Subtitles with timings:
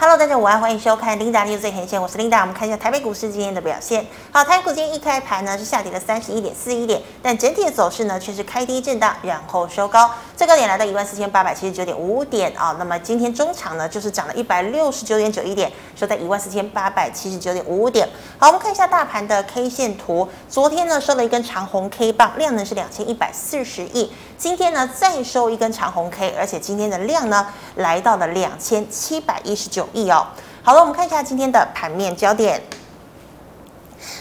[0.00, 2.42] Hello，大家午安，欢迎收看 Linda 的最前线，我是林达。
[2.42, 4.06] 我们看一下台北股市今天的表现。
[4.30, 12.76] 好，台北股今天一开盘呢是下跌了三十一点四一点，但整体的走势呢却是开低震荡，然后收高，最高点来到一万四千八百七十九点五五点啊。
[12.78, 15.68] 那么今天中场呢就是涨了一百六十九点九一点，
[15.98, 18.08] 收在一万四千八百七十九点五五点。
[18.38, 24.12] 好，我们看一下大盘的 K 线图，昨天呢收了一根长红 K 棒，量呢是两千一百四十亿。
[24.36, 30.24] 今天呢再收一根长红 K，而且今天的量呢来到了两千七百一十九亿哦。
[30.62, 32.62] 好了，我们看一下今天的盘面焦点。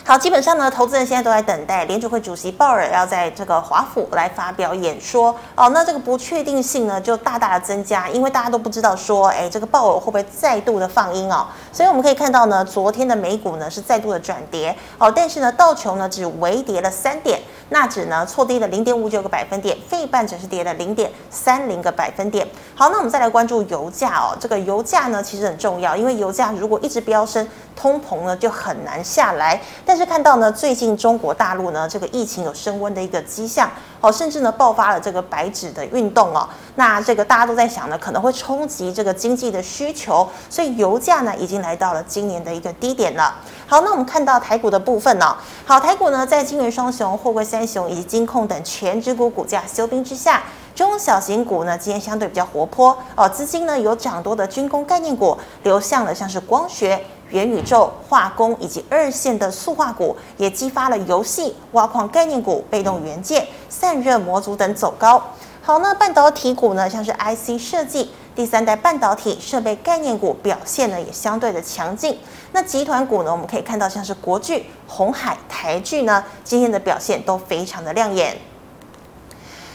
[0.03, 5.69] 好，基本上呢，投资人现在都在等待联储会主席鲍尔要在这个华府来发表演说哦。
[5.69, 11.45] 那这个不确定性呢，就大大的增加，因为大家都不知道说，哎，这个鲍尔会不会再度的放鹰哦。
[11.71, 17.39] 所以我们可以看到呢，昨天的美股呢是再度的转跌哦，但是呢，道琼呢只微跌了三点。
[17.69, 22.47] 纳指呢挫低了零点五九个百分点，费半则是跌了零点三零个百分点。
[22.75, 24.37] 好，那我们再来关注油价哦。
[24.39, 29.59] 这个油价呢其实很重要，因为油价如果一直飙升，通膨呢就很难下来。
[29.85, 36.47] 但是看到呢最近中国大陆呢这个疫情有升温的一个迹象哦，甚至呢爆发了这个白纸的运动哦。
[36.75, 43.35] 那这个大家都在想呢可能会冲击这个经济的需求，所以油价呢已经来到了今年的一个低点了。
[43.65, 50.43] 好，那我们看到台股的部分呢、哦，好，台股呢在金元双雄、货柜三雄以及金控等全指股股价休兵之下，
[50.75, 56.99] 中小型股呢今天相对比较活泼哦，资金呢有涨多的军工概念股流向了像是光学、
[57.29, 65.21] 元宇宙、化工以及二线的塑化股，也激发了游戏、挖矿概念股、被动元件、散热模组等走高。
[65.61, 68.11] 好，那半导体股呢，像是 IC 设计。
[68.37, 72.19] 第三代半导体设备概念股表现呢也相对的强劲。
[72.51, 78.37] 那集团股呢，我们可以看到像是国巨、红海、台聚呢，今天的表现都非常的亮眼。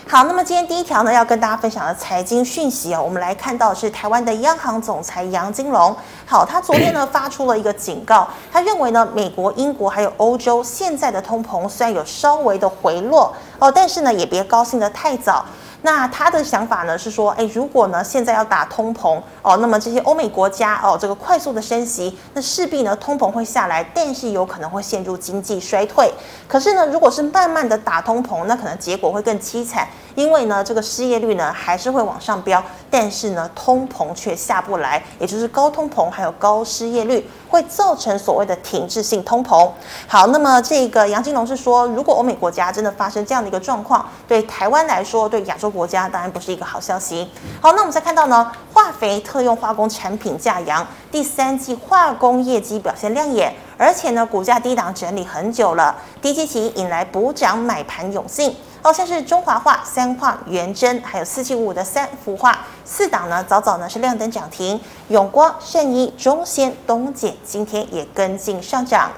[0.06, 5.96] 好，那么今天第一条呢，要跟大家分享的财经讯息啊，我们来看到是台湾的央行总裁杨金龙。
[6.24, 15.44] 好，他昨天呢发出了一个警告，他认为呢，美国、英国还有欧洲现在的通膨虽然有稍微的回落哦，但是呢也别高兴得太早。
[15.82, 26.12] 那他的想法呢是说，哎，如果呢现在要打通膨哦，那么这些欧美国家哦，这个快速的升息，那势必呢通膨会下来，但是有可能会陷入经济衰退。
[26.46, 37.28] 可是呢，如果是慢慢的打通膨，那可能结果会更凄惨，因为呢这个失业率呢还是会往上飙，但是呢通膨却下不来，也就是高通膨还有高失业率。
[37.52, 39.70] 会造成所谓的停滞性通膨。
[40.06, 47.28] 好，那么这个杨金龙是说，如果欧美国家真的发生这样的一个状况，对台湾来说，对亚洲国家当然不是一个好消息。
[47.60, 58.54] 好，那我们再看到呢，化肥特用化工产品价扬，第三季化工业绩表现亮眼，而且呢，股价低档整理很久了，低基期引来补涨买盘涌进。
[58.82, 64.80] 哦，像是中华化、三化、元真，还有四七五五的三福化四档呢，早早呢是亮灯涨停。
[65.06, 69.08] 永光、圣一、中仙、东碱今天也跟进上涨。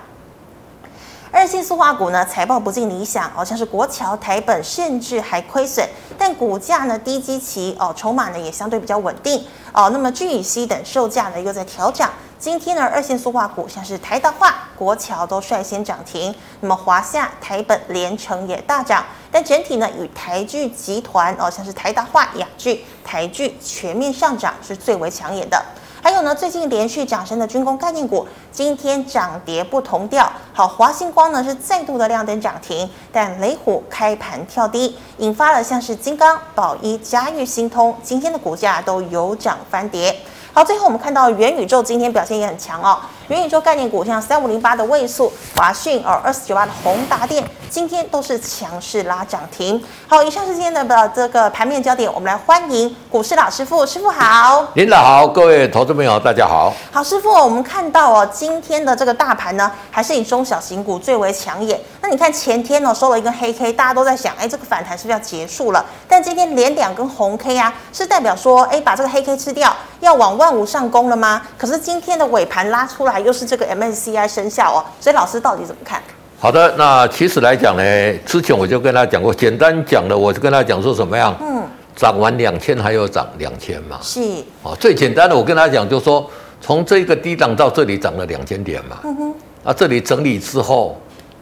[1.34, 5.84] 二线塑化股呢，财报不尽理想，好、像是国桥、台本，甚至还亏损，
[6.16, 9.90] 但股价呢低基期哦，筹码呢也相对比较稳定哦。
[9.90, 12.08] 那么聚乙烯等售价呢又在调涨。
[12.38, 25.60] 今天呢，二线塑化股像是台达化、国桥都率先涨停，那么华夏、台本、联成也大涨，但整体呢，与台聚集团哦，像是台达化、雅聚、台聚全面上涨是最为抢眼的。
[26.04, 30.30] 还有呢，最近连续涨升的军工概念股，今天涨跌不同调。
[30.52, 40.14] 好，华星光呢是再度的亮灯涨停，但雷虎开盘跳低，引发了像是金刚、宝一、嘉裕、新通今天的股价都有涨翻跌。
[40.56, 42.96] 好，最后我们看到元宇宙今天表现也很强哦。
[43.26, 49.82] 元宇宙概念股像三五零八的位速、华讯哦，二四九八的宏达电，今天都是强势拉涨停。
[50.06, 54.64] 好，以上是今天的这个盘面焦点，我们来欢迎股市老师傅，师傅好。
[54.74, 56.72] 领导好，各位投资朋友大家好。
[56.92, 61.80] 好，师傅，我们看到哦，今天的这个大盘呢，还是以中小型股最为抢眼。
[62.04, 65.82] 那你看前天哦，收了一根黑 K，大家都在想，哎，这个反弹是不是要结束了？
[66.06, 71.40] 但今天连两根红 K 啊，是代表说，哎，把这个黑 K 吃掉，要往万五上攻了吗？
[71.56, 76.02] 可是今天的尾盘拉出来，又是这个 MSCI 生效哦，所以老师到底怎么看？
[76.38, 77.82] 好的，那其实来讲呢，
[78.26, 81.34] 之前我就跟他讲过，简单讲的，我就跟他讲说怎么样？
[81.40, 81.62] 嗯，
[81.96, 83.98] 涨完两千还有涨两千嘛？
[84.02, 84.20] 是。
[84.62, 86.30] 哦，最简单的，我跟他讲就是说，
[86.60, 88.98] 从这个低档到这里涨了两千点嘛。
[89.04, 89.34] 嗯哼。
[89.64, 90.94] 啊，这里整理之后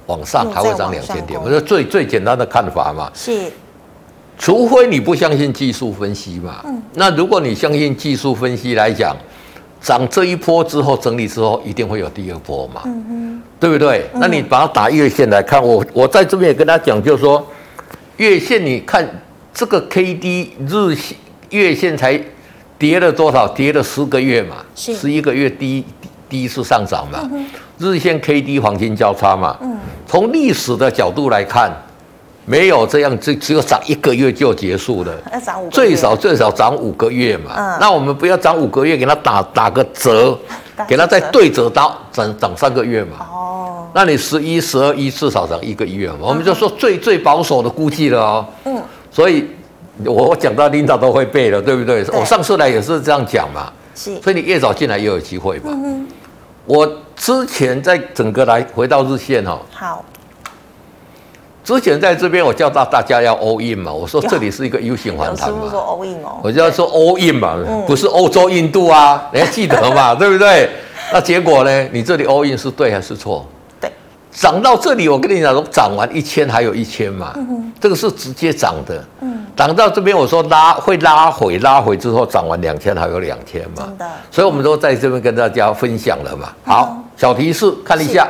[0.07, 3.11] 往上还会涨两千点，我说最最简单的看法嘛。
[3.15, 3.51] 是。
[4.39, 9.17] 除非你不相信技术分析嘛，嗯，那如果你相信技术分析来讲，
[9.81, 12.83] 涨这一波之后整理之后，一定会有第二波嘛，
[13.61, 14.05] 对不对？
[14.15, 17.47] 那你把它打月线来看，我我在这边也跟他讲，就是说
[18.17, 19.09] 月线你看
[19.55, 21.17] 这个 K D 日线
[21.51, 22.21] 月线才
[22.77, 23.47] 跌了多少？
[23.47, 25.85] 跌了十个月嘛，十一个月第一
[26.33, 27.45] 第一次上涨嘛，嗯、
[27.77, 29.77] 日线 K D 黄金交叉嘛，嗯，
[30.07, 31.71] 从历史的角度来看，
[32.47, 40.39] 没有这样，只只有涨一个月就结束了，要涨五，最少最少涨五个月嘛，嗯，那我们不要涨五个月，给它打打个折，
[40.89, 49.47] 给它再对折到涨涨三个月嘛，哦，那你十一、十二、一至少涨一个月嘛，我们就说最最保守的估计了哦，嗯，所以。
[50.07, 52.03] 我讲到领导都会背了，对不对？
[52.03, 52.19] 对。
[52.19, 54.19] 我上次来也是这样讲嘛，是。
[54.23, 55.65] 所以你越早进来越有机会嘛。
[55.67, 56.07] 嗯哼。
[56.65, 56.87] 我
[57.17, 59.61] 之前在整个来回到日线哈。
[59.73, 60.05] 好。
[61.65, 65.69] 之前在这边我叫到大家要 all in 嘛，我说这里是一个 U 型反弹嘛。
[65.71, 66.41] 说 all in 哦。
[66.43, 70.13] 我就要说 all in 嘛，嗯、不是欧洲印度啊， 你还记得嘛？
[70.19, 70.69] 对不对？
[71.13, 71.89] 那结果呢？
[71.93, 73.47] 你这里 all in 是对还是错？
[73.81, 73.89] 对
[74.33, 79.05] 涨到这里，我跟你讲，涨完一千还有一千嘛，嗯、这个是直接涨的。
[79.57, 83.85] 涨、嗯、到这边，我说拉会拉回，拉回之后涨完两千还有两千嘛。
[83.87, 86.49] 真的，所以我们都在这边跟大家分享了嘛。
[86.65, 88.29] 好，嗯、小提示看一下，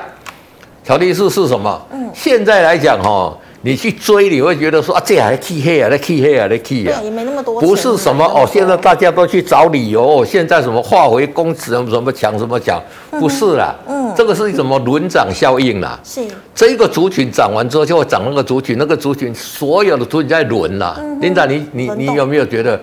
[0.84, 1.80] 小提示是什么？
[1.92, 3.32] 嗯、现在来讲哈。
[3.64, 7.60] 你去追，你会觉得说啊，这还起黑啊，那起黑啊，那起啊，对，也没那么多。
[7.60, 15.96] 不是什么哦，现在大家都去找理由，哦、现在什么化回公什么什么强什么强，不是啦，嗯，这个是什么轮涨效应啦？
[16.02, 16.20] 是，
[16.54, 21.00] 这一个族群涨完之后就会涨那个族群，那个族群所有的族群在轮啦。
[21.20, 22.80] 琳达、嗯哼，你你你有没有觉得，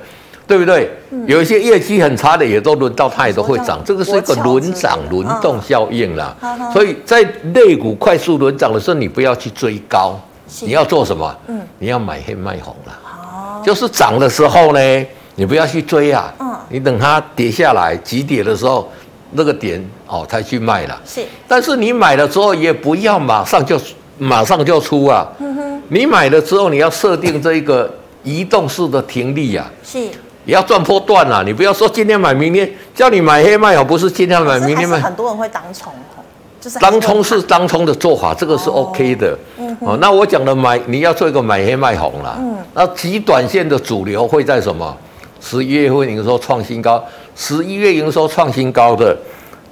[0.47, 0.89] 对不对？
[1.11, 6.33] 嗯、有一些业绩很差的也都轮到它也都会涨，这个是一个轮涨轮动效应啦。
[6.41, 7.21] 嗯、所以在
[7.53, 10.17] 肋股快速轮涨的时候，你不要去追高。
[10.61, 11.35] 你要做什么？
[11.47, 12.99] 嗯，你要买黑卖红了。
[13.05, 15.05] 哦，就是涨的时候呢，
[15.35, 16.33] 你不要去追啊。
[16.39, 18.91] 嗯，你等它跌下来急跌的时候，
[19.31, 20.99] 那个点哦才去卖了。
[21.05, 23.79] 是，但是你买了之后也不要马上就
[24.17, 25.27] 马上就出啊。
[25.39, 27.89] 嗯哼，你买了之后你要设定这一个
[28.23, 29.69] 移动式的停利啊。
[29.83, 29.99] 是，
[30.45, 31.43] 也要赚波段啊。
[31.45, 34.99] 你不要说今天买明天叫你买黑卖红，不是今天买明天卖。
[34.99, 35.93] 很多人会当冲。
[36.79, 39.37] 当冲是当冲的做法，这个是 OK 的。
[39.57, 42.35] 哦，哦，那我讲的买，你要做一个买黑卖红啦。
[42.39, 42.57] 嗯。
[42.73, 44.95] 那极短线的主流会在什么？
[45.41, 47.01] 十一月份营收创新高，
[47.35, 49.17] 十一月营收创新高的，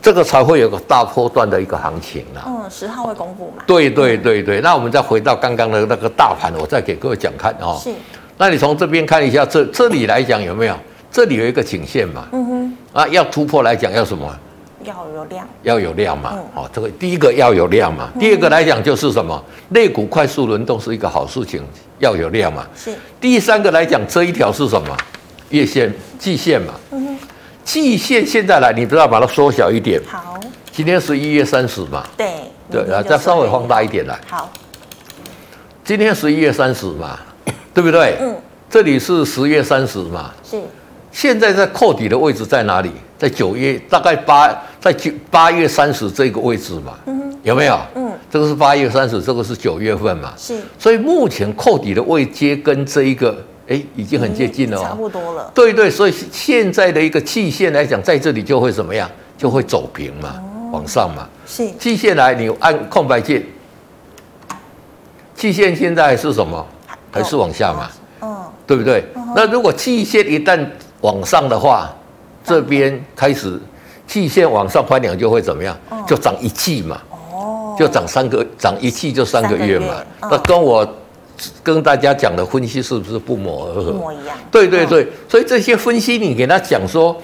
[0.01, 2.43] 这个才会有个大波段的一个行情啦。
[2.47, 3.63] 嗯，十号会公布嘛？
[3.67, 4.61] 对对对对。
[4.61, 7.77] 那我们再回到刚刚的那个大盘，我再给各位讲看哦。
[7.83, 7.91] 是。
[8.37, 10.75] 那你从这边看一下，这这里来讲有没有？
[11.11, 12.27] 这里有一个颈线嘛？
[12.31, 12.77] 嗯哼。
[12.93, 14.33] 啊，要突破来讲要什么？
[14.87, 21.61] 要有量，要有量嘛，嗯哦，这个第一个要有量嘛，嗯、第二个来讲就是什么，肋骨快速轮动是一个好事情，
[21.99, 22.65] 要有量嘛。
[22.75, 22.95] 是。
[23.19, 24.97] 第三个来讲，这一条是什么？
[25.49, 26.73] 月线、季线嘛。
[26.91, 27.17] 嗯。
[27.65, 30.01] 季线现在来，你不要把它缩小一点。
[30.07, 30.39] 好。
[30.71, 32.05] 今天是一月三十嘛。
[32.15, 32.31] 对。
[32.71, 34.17] 对，啊再稍微放大一点来。
[34.29, 34.49] 好。
[35.83, 37.19] 今天十一月三十嘛，
[37.73, 38.17] 对不对？
[38.21, 38.35] 嗯。
[38.69, 40.31] 这里是十月三十嘛。
[40.43, 40.61] 是。
[41.11, 42.91] 现在在扣底的位置在哪里？
[43.17, 47.79] 在九月，大概八，在九八月三十这个位置嘛，嗯、有没有？
[47.95, 50.33] 嗯，这个是八月三十，这个是九月份嘛。
[50.37, 55.51] 是，所以目前扣底的位阶跟这一个，哎，已经很接近了、哦，差不多了。
[55.55, 59.09] 对对，所以现在的一个季线来讲，在这里就会怎么样？
[59.37, 61.27] 就会走平嘛，哦、往上嘛。
[61.45, 63.43] 是，季线来，你按空白键，
[65.35, 66.65] 季线现在是什么？
[67.09, 67.89] 还是往下嘛？
[68.21, 69.03] 嗯、哦，对不对？
[69.15, 70.63] 哦、那如果季线一旦
[71.01, 71.91] 往上的话，
[72.47, 73.59] 这边开始
[74.07, 75.77] 季线往上翻两就会怎么样？
[76.07, 77.01] 就涨一季嘛，
[77.77, 79.95] 就涨三个，涨一季就三个月嘛。
[80.21, 80.87] 那跟我
[81.61, 83.91] 跟大家讲的分析是不是不谋而合？
[83.91, 84.37] 一模一样。
[84.49, 87.21] 对对对，所以这些分析你给他讲说，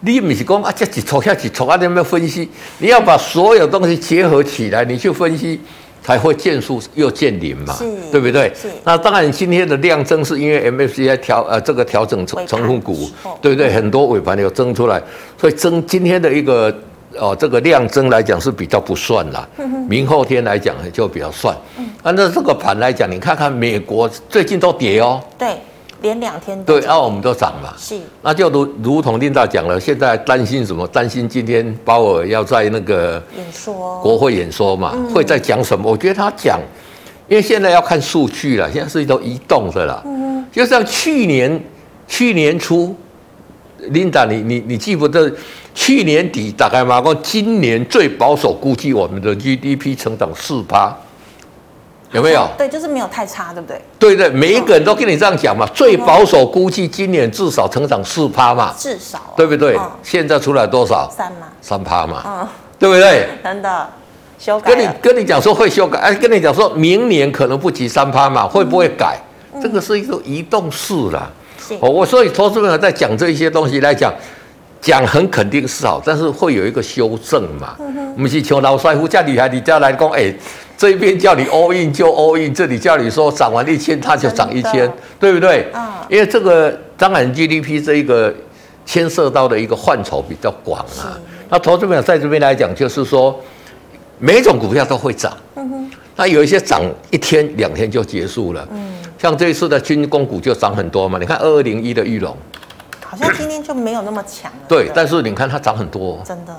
[0.00, 2.48] 你不是讲啊，这几撮下几撮啊，你没有分析？
[2.78, 5.60] 你要把所有东西结合起来，你去分析。
[6.06, 8.52] 才会见数又见零嘛，是对不对？
[8.54, 8.68] 是。
[8.84, 13.10] 那当然，今天的量增是因为 m f c 调呃这个调整成成分股，
[13.42, 13.72] 对不对？
[13.72, 15.02] 很多尾盘有增出来，
[15.36, 16.72] 所以增今天的一个
[17.18, 19.48] 哦这个量增来讲是比较不算啦。
[19.88, 21.56] 明后天来讲就比较算。
[22.04, 25.20] 按照这个盘来讲，你看看美国最近都跌哦。
[25.36, 25.48] 对。
[26.02, 30.86] 连两天对，然后我们都涨嘛，是，那就如如同琳达讲了，现在担心什么？
[30.88, 35.90] 担心今天鲍尔要在那个演说国会演说嘛，会在讲什么？
[35.90, 36.60] 我觉得他讲，
[37.28, 41.60] 因为现在要看数据了，现在是一种移动的啦，嗯，就像去年
[42.06, 42.94] 去年初，
[43.88, 45.32] 琳达，你你你记不得
[45.74, 47.02] 去年底大概嘛？
[47.02, 50.94] 说今年最保守估计我们的 GDP 成长四趴。
[52.12, 52.48] 有没有？
[52.56, 53.80] 对，就是没有太差，对不对？
[53.98, 55.66] 对对，每一个人都跟你这样讲嘛。
[55.74, 59.78] 最保守估计今年至少成长四趴嘛，至少，对不对？
[60.02, 61.10] 现在出来多少？
[61.14, 62.48] 三嘛，三趴嘛，嗯，
[62.78, 63.28] 对不对？
[63.42, 63.88] 真的
[64.38, 64.74] 修改。
[64.74, 69.18] 跟你跟你讲说会修改，哎，跟你讲说明年可能不及三趴嘛，会不会改？
[69.60, 71.18] 这个是一个移动式的，
[71.80, 74.12] 哦，我所以投资朋友在讲这一些东西来讲，
[74.82, 77.74] 讲很肯定是好，但是会有一个修正嘛。
[77.78, 78.22] 嗯哼。
[78.22, 80.32] 不是像老帅傅叫女孩，你家来讲，哎，
[80.76, 85.68] 这边叫你 all in 就 all in，这里叫你说涨完一千，它就涨一千，对不对？
[85.74, 85.86] 嗯。
[86.08, 88.34] 因为这个当然 GDP 这一个
[88.84, 91.18] 牵涉到的一个范畴比较广啊。
[91.48, 93.40] 那投资朋友在这边来讲，就是说
[94.18, 95.36] 每一种股票都会涨。
[95.54, 95.90] 嗯哼。
[96.14, 98.68] 那有一些涨一天两天就结束了。
[98.70, 98.94] 嗯。
[99.18, 102.36] 像这一次的军工股就涨很多嘛，你看二二零一的玉龙，
[103.04, 104.58] 好像今天就没有那么强了。
[104.68, 106.54] 对，但是你看它涨很多，真的。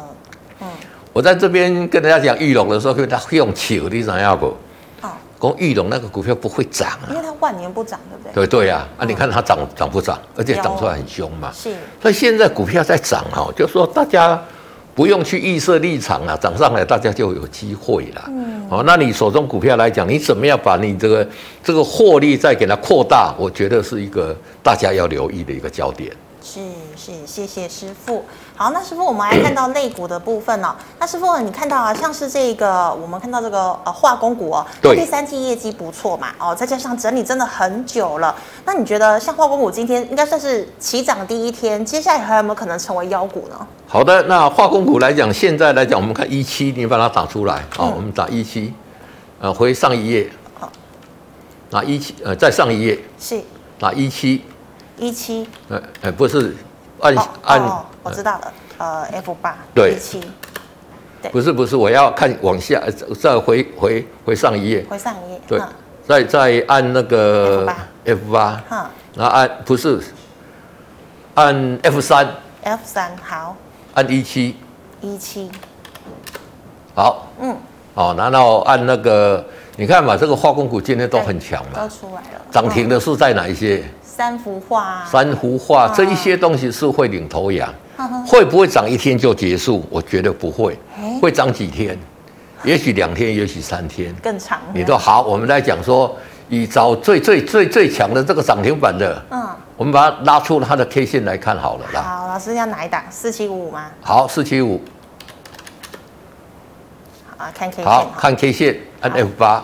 [1.17, 4.55] 嗯，我在这边跟大家讲玉龙的时候，跟他用球的怎样不？
[5.01, 5.09] 哦，
[5.41, 8.45] 讲裕隆那个股票不会涨啊，因为它万年不涨，对不对？
[8.45, 11.51] 对对呀，啊，你看它涨涨不涨，而且涨出来很凶嘛。
[11.51, 11.73] 是。
[12.01, 14.39] 所以现在股票在涨哈，就说大家。
[14.97, 18.23] 不用去预设立场了，涨上来大家就有机会了。
[18.29, 21.29] 嗯，好，那你手中股票来讲，你怎么样把你这个
[21.63, 23.31] 这个获利再给它扩大？
[23.37, 26.11] 我觉得是一个大家要留意的一个焦点。
[26.41, 26.61] 是
[26.95, 28.25] 是，谢谢师傅。
[28.59, 30.69] 好，那师傅，我们来看到肋骨的部分哦。
[30.97, 38.35] 那师傅，你看到啊，像是这个，我们看到这个呃化工股哦，对，第三季业绩不错嘛，哦，再加上整理真的很久了。
[38.65, 43.67] 那你觉得像化工股今天应该算是起涨第一天，接下来还有没有可能成为妖股呢？
[43.85, 48.73] 好的，那化工股来讲，现在来讲，我们看一期，你把它打出来，好，我们打一期，
[49.39, 50.27] 呃，回上一页，
[50.59, 50.67] 好，
[51.69, 53.39] 拿一期，呃，再上一页，是，
[53.79, 54.43] 拿一期。
[54.99, 56.55] 一七，呃，呃，不是，
[57.01, 57.61] 按按，
[58.07, 60.21] 我知道了，呃，F 八，对，一七，
[61.21, 62.81] 对，不是不是，我要看往下，
[63.19, 65.59] 再回回回上一页，回上一页，对，
[66.07, 67.67] 再再按那个
[68.05, 69.99] F 八，哈，然后按不是，
[71.35, 72.25] 按 F 三
[72.63, 73.57] ，F 三好，
[73.93, 74.55] 按一七，
[75.01, 75.51] 一七，
[76.95, 77.57] 好，嗯，
[77.93, 79.45] 好，然后按那个，
[79.75, 83.83] 你看嘛，这个化工股今天都很强嘛，都出来了，涨停的是在哪一些？
[84.01, 87.71] 三幅画，三幅画，这一些东西是会领头羊，
[88.27, 89.85] 会不会涨一天就结束？
[89.89, 90.77] 我觉得不会，
[91.21, 91.97] 会涨几天，
[92.63, 94.59] 也许两天，也许三天，更长。
[94.73, 96.15] 你说好，我们来讲说，
[96.49, 102.01] 以找最最最最强的这个涨停板的，嗯，我们把它拉出它的 K 线来看好了啦。
[102.01, 103.03] 好，老师要哪一档？
[103.09, 103.89] 四七五五吗？
[104.01, 104.81] 好，四七五。
[107.37, 107.85] 好，看 K 线。
[107.85, 109.63] 好，看 K 线，按 F 八。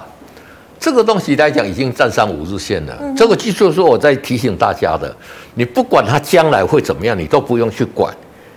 [0.83, 2.97] 这个东西来讲已经站上五日线了。
[2.99, 5.15] 嗯、这个就是说我在提醒大家的，
[5.53, 8.13] 你不管它将来会怎么样，你都不用去管。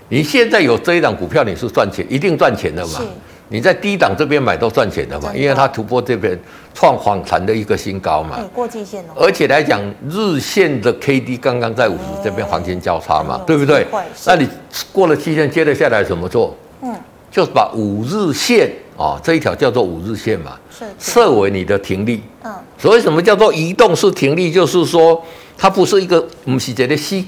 [0.09, 3.00] 你现在有这一档股票，你是赚钱，一定赚钱的嘛。
[3.49, 6.37] 你在低档这边买都赚钱的嘛，的因为它突破这边
[6.75, 8.40] 创反弹的一个新高嘛。
[8.52, 9.04] 过季线。
[9.14, 9.80] 而且来讲，
[10.11, 13.87] 日线的 K D 刚刚在五十这边黄金交叉嘛，对不对？
[14.26, 14.49] 那你
[14.90, 16.56] 过了期限，接着下来怎么做？
[16.83, 16.92] 嗯，
[17.30, 18.68] 就是把五日线。
[18.97, 20.59] 哦，这一条叫做五日线嘛，
[20.99, 22.23] 设为你的停利。
[22.43, 24.50] 嗯，所以什么叫做移动式停利？
[24.50, 25.23] 就是说，
[25.57, 27.26] 它不是一个，我们是觉得西，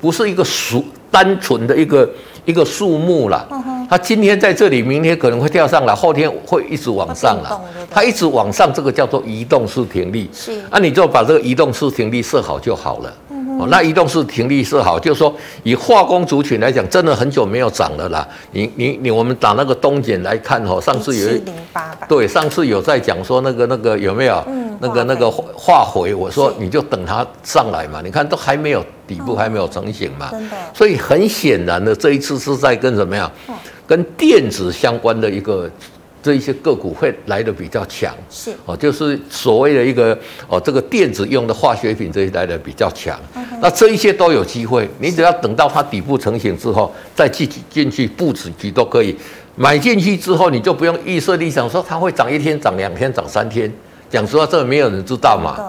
[0.00, 2.08] 不是一个数单纯的一个
[2.44, 3.46] 一个数目啦。
[3.50, 7.60] 嗯哼，它今天在这里，明天可能会跳上来，后天会一直往上了。
[7.90, 10.28] 它一直往上，这个叫做移动式停利。
[10.34, 13.12] 是，那你就把这个移动式停利设好就好了。
[13.68, 18.26] 那移动式停利是好，就是说以化工族群来讲，真的很久没有涨了啦。
[18.52, 21.42] 你你你，我们打那个东碱来看哦，上次有一
[22.08, 24.42] 对，上次有在讲说那个那个有没有？
[24.46, 28.00] 嗯，那个那个化回，我说你就等它上来嘛。
[28.02, 30.56] 你看都还没有底部还没有成型嘛，真的。
[30.74, 33.30] 所以很显然的，这一次是在跟什么样？
[33.86, 35.70] 跟电子相关的一个。
[36.22, 38.52] 这一些个股会来的比较强，是。
[38.66, 40.16] 哦，就是所谓的一个
[40.48, 49.16] 哦，这个电子用的化学品这些来的比较强，嗯、那这一些都有机会，你只要等到它底部成型之后，再进进去布局都可以。
[49.56, 53.70] 买进去之后，你就不用预设立场说它会涨一天、涨两天、涨三天，
[54.08, 55.56] 讲实话，这个没有人知道嘛。
[55.58, 55.68] 嗯、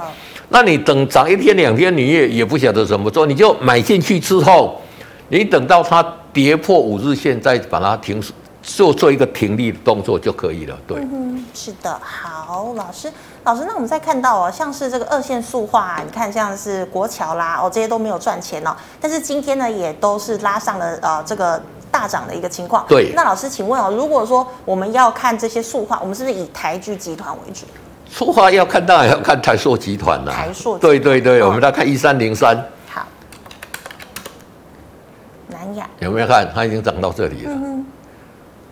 [0.50, 4.82] 那你等涨一天两天，你也也不晓得怎么做，你就买进去之后，
[5.30, 8.22] 你等到它跌破五日线，再把它停
[8.62, 11.00] 做做一个停利的动作就可以了，对。
[11.00, 13.12] 嗯，是的，好，老师，
[13.44, 22.86] 老师，那我们再看到哦，像是这个二线塑化，你看像是国桥啦，哦，这些都没有赚钱哦，但是今天呢，也都是拉上了呃这个大涨的一个情况。
[22.88, 23.12] 对。
[23.16, 27.66] 那老师，请问哦，如果说我们要看这些塑化，我们是不是以台剧集团为主？
[28.08, 30.32] 塑化要看，当然要看台塑集团啦。
[30.32, 30.78] 台塑。
[30.78, 32.56] 对对对，哦、我们来看一三零三。
[32.90, 33.08] 好。
[35.48, 35.90] 南亚。
[36.00, 36.48] 有没有看？
[36.54, 37.52] 它已经涨到这里了。
[37.52, 37.86] 嗯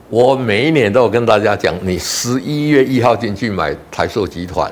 [0.09, 4.71] 我每一年都有跟大家讲，你十一月一号进去买台塑集团，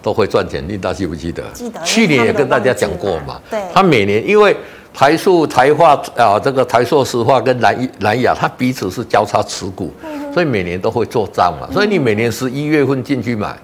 [0.00, 0.64] 都会赚钱。
[0.68, 1.42] 你大家记不记得？
[1.52, 1.80] 记得。
[1.82, 3.40] 去年也跟大家讲过嘛。
[3.50, 3.60] 对。
[3.74, 4.56] 他每年因为
[4.94, 11.68] 台塑、台化啊，这个台塑石化跟南南亚，它彼此是交叉持股，嗯、所以每年都会做账嘛。
[11.72, 13.58] 所以你每年十一月份进去买，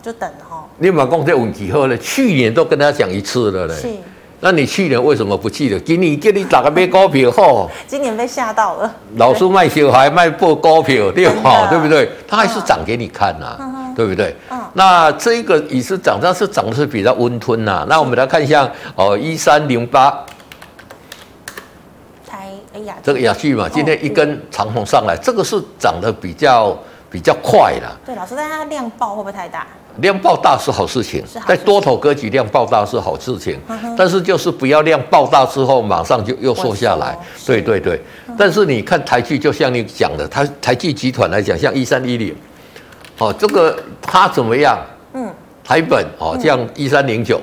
[0.00, 0.66] 就等哈。
[0.78, 3.74] 你把公司运气好了，去年都跟大家讲一次了嘞。
[3.74, 3.88] 是。
[4.40, 5.80] 那你去年为什么不去了？
[5.80, 8.94] 今年给你打个买股票吼，今年被吓到了。
[9.16, 11.66] 老师卖小孩卖破股票， 对吧？
[11.70, 12.10] 对不对？
[12.28, 14.36] 他还是涨给你看呐、啊，嗯、对不对？
[14.50, 17.86] 嗯、那这一个也是涨，但是涨的是比较温吞呐、啊。
[17.88, 20.10] 那我们来看一下哦，一三零八，
[22.26, 26.76] 台哎呀，这个雅聚嘛，今天一根长红上来，哦、这个是涨得比较
[27.10, 27.98] 比较快了。
[28.04, 29.66] 对，老师，但它量爆会不会太大？
[29.98, 33.58] 量爆大是好事情，在多头格局量爆大是好事情，
[33.96, 37.16] 但是就是不要量爆大之后马上就又缩下来。
[37.46, 38.00] 对对对，
[38.36, 42.34] 但是你看台剧，就像你讲的，台台剧集团来讲，像一三一零，
[43.18, 44.78] 哦，这个它怎么样？
[45.14, 45.32] 嗯，
[45.64, 47.40] 台本哦，这样一三零九，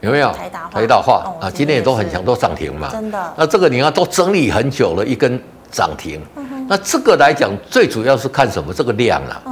[0.00, 0.30] 有没有？
[0.32, 2.90] 台达台达化啊，今天也都很强，都涨停嘛。
[2.92, 3.34] 真的。
[3.36, 6.20] 那这个你看都整理很久了，一根涨停。
[6.68, 8.72] 那这个来讲，最主要是看什么？
[8.72, 9.42] 这个量啊。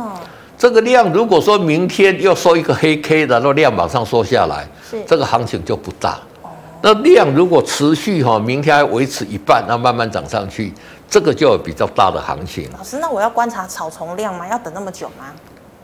[0.63, 6.21] 这个量如果说明天又收一个黑 K 的，那量马上缩下来，是这个行情就不大。
[6.41, 6.51] 哦、
[6.81, 10.73] 那量如果持续哈，明天还维持一半，那慢慢涨上去，
[11.11, 12.69] 这个就有比较大的行情。
[12.79, 14.47] 老师，那我要观察草丛量吗？
[14.49, 15.33] 要等那么久吗？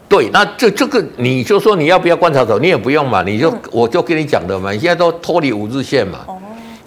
[0.09, 6.21] 对，那这这个你就说你要不要观察走，你也不用嘛，你就、嗯、我就跟你讲的嘛，你现在都脱离五日线嘛。
[6.29, 6.38] 哦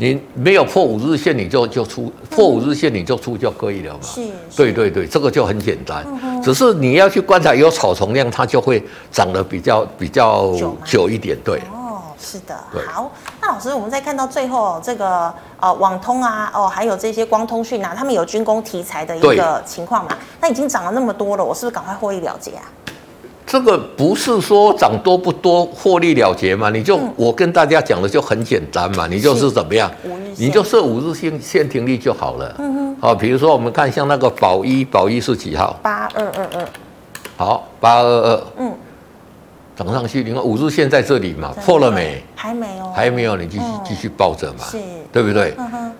[0.01, 3.99] 你没有破五日线，你就就出破五日线，你就出就可以了嘛。
[4.01, 4.19] 是，
[4.57, 6.03] 对对对，这个就很简单。
[6.41, 10.51] 只是你要去观察有草丛量，它就会长得比较比较
[10.83, 11.37] 久一点。
[11.45, 11.59] 对。
[11.71, 12.57] 哦，是的。
[12.87, 20.17] 好，那老师，我们再看到最后这个呃网通啊，哦，还有这些光通讯啊，他们有军工题材的一个情况嘛？
[20.41, 22.63] 那已经涨了那么多了，我是不是赶快获利了结啊？
[23.51, 26.69] 这个不是说涨多不多获利了结嘛？
[26.69, 29.91] 你就、嗯、我跟大家讲的就很简单嘛，你就是怎么样，
[30.37, 32.55] 你就设五日线线停利就好了。
[32.59, 32.97] 嗯哼。
[33.01, 35.77] 好，比如说我们看像那个宝一，宝一是几号？
[35.83, 36.65] 八二二二。
[37.35, 38.43] 好，八二二。
[38.57, 38.73] 嗯。
[39.75, 42.23] 涨上去，你看五日线在这里嘛，破了没？
[42.33, 42.89] 还没有。
[42.91, 44.77] 还没有，你继续、嗯、继续抱着嘛，是
[45.11, 45.53] 对不对？
[45.57, 45.91] 嗯哼。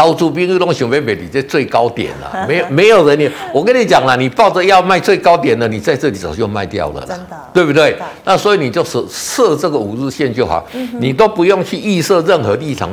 [0.00, 7.94] 刀猪兵都想买买你这最高点了， 没有没有人你，我跟你讲了，你抱着要卖最高点的，你在这里早就卖掉了，真的，对不对？
[8.24, 10.66] 那所以你就设设这个五日线就好，
[10.98, 12.88] 你都不用去预设任何立场，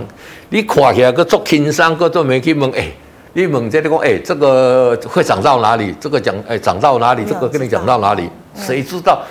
[0.50, 2.86] 你垮起来个做轻商个做没去问，哎，
[3.32, 5.96] 你问这里讲，哎，这个会涨到哪里？
[6.02, 7.24] 这个讲，哎，涨到哪里？
[7.24, 8.30] 这个跟你讲到哪里？
[8.54, 9.24] 谁知道？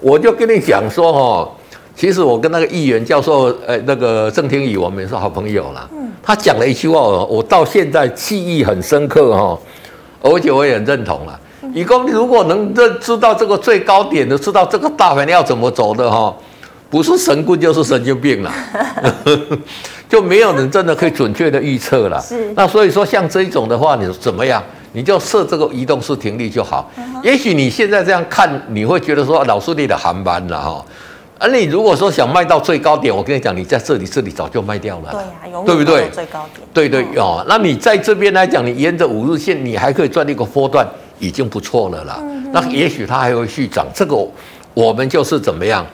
[0.00, 1.52] 我就跟你讲说，哦。
[1.94, 5.86] 其实我跟那个议员教授，呃，那个郑天宇，我们也是好朋友啦。
[5.92, 6.07] 嗯。
[6.28, 9.58] 他讲了一句话，我到现在记忆很深刻哈，
[10.20, 11.40] 而且我也很认同了。
[11.72, 16.36] 以后如果能认知道这个最高点的，知道这个大盘要怎么走的哈，
[16.90, 18.52] 不是神棍就是神经病了，
[20.06, 22.20] 就没有人真的可以准确的预测了。
[22.20, 22.52] 是。
[22.54, 24.62] 那所以说，像这一种的话，你怎么样？
[24.92, 26.90] 你就设这个移动式停利就好。
[27.22, 30.84] 也许你现在这样看，你会觉得说老师你的航班了哈。
[31.38, 35.20] 而你如果说想卖到最高点，我跟你讲，你在这里这里早就卖掉了，对
[35.52, 36.08] 呀，对不对？
[36.10, 37.44] 最高点，对对哦。
[37.48, 40.86] 那你在这边来讲，你沿着五日线，你还可以赚一个波段，
[41.18, 42.18] 已经不错了啦。
[42.20, 44.16] 嗯、那也许它还会续涨，这个
[44.74, 45.86] 我们就是怎么样？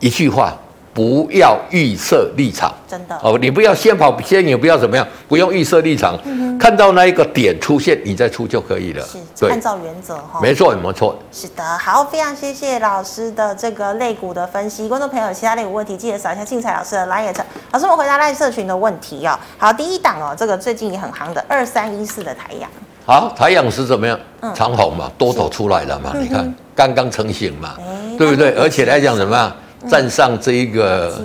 [0.00, 0.54] 一句话。
[0.94, 9.04] 不要预设立场，真的哦，你不要先跑先，也不要怎么样，不用预设立场，嗯、看到那一个点出现，你再出就可以了。
[9.04, 10.38] 是，对按照原则哈。
[10.40, 11.18] 没错，没错。
[11.32, 14.86] 是的，好，非常谢谢老师的这个肋骨的分析。
[14.88, 17.34] 观众朋友其他类股问题，记得扫一下庆财老师的 LINE。
[17.72, 19.36] 老师，我们回答 LINE 社群的问题哦。
[19.58, 22.70] 好，第一档哦，这个最近也很行的二三一四的台阳。
[23.04, 24.16] 好，台阳是怎么样？
[24.42, 26.12] 嗯、长虹嘛，多头出来了嘛？
[26.14, 28.52] 你看，刚刚成型嘛，欸、对不对？
[28.52, 29.52] 而且来讲什么？
[29.88, 31.20] 站上这一个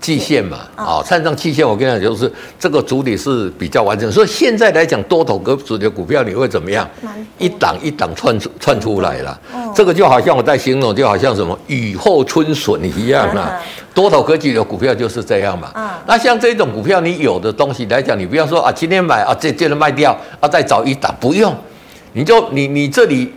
[0.00, 4.10] 季线嘛，啊，站上季线，我跟你讲，就是这个主体是比较完整。
[4.12, 6.86] 所以现在来讲，多头格局的股票你会怎么样？
[7.38, 9.40] 一档一档窜出窜出来了。
[9.74, 13.58] 这个就好像我在形容，就好像什么雨后春笋一样啊。
[13.94, 15.72] 多头格局的股票就是这样嘛。
[16.06, 21.54] 那像这种股票，你有的东西来讲，你不要说啊，今天买啊，这接着卖掉啊，再找一档，不用，
[22.12, 23.32] 你就你你这里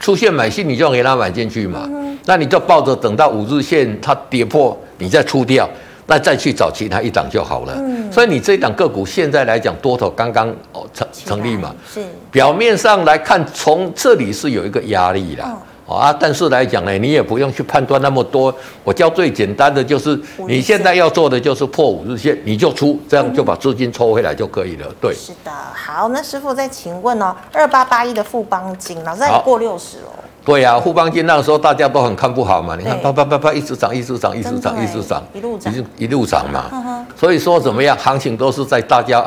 [0.00, 1.88] 出现买进，你就给它买进去嘛。
[2.28, 5.66] 那你就抱着等到五日线它跌破，你再出掉，
[6.06, 7.72] 那再去找其他一档就好了。
[7.78, 15.56] 嗯，所以你这一档个股现在来讲多头刚刚哦成成立嘛，是表面上来看，从这里是有一个压力啦。
[15.86, 18.54] 哦啊，但是来讲呢，你也不用去判断那么多。
[18.84, 24.86] 我教最简单的就是，你现在要做的就是破五日线，你就出，这样就把资金抽回来就可以了。
[25.00, 25.50] 对，是的。
[25.50, 30.12] 好，那师傅再请问哦，二八八一的富邦金，老师还过六十哦。
[30.48, 36.64] 对呀、啊，富邦金那个时候大家都很看不好嘛，你看啪啪啪啪一直涨，一直涨，一直涨，一直涨，一路涨，一路涨嘛。
[36.70, 39.20] 呵呵所以说怎么样，行情都是在大家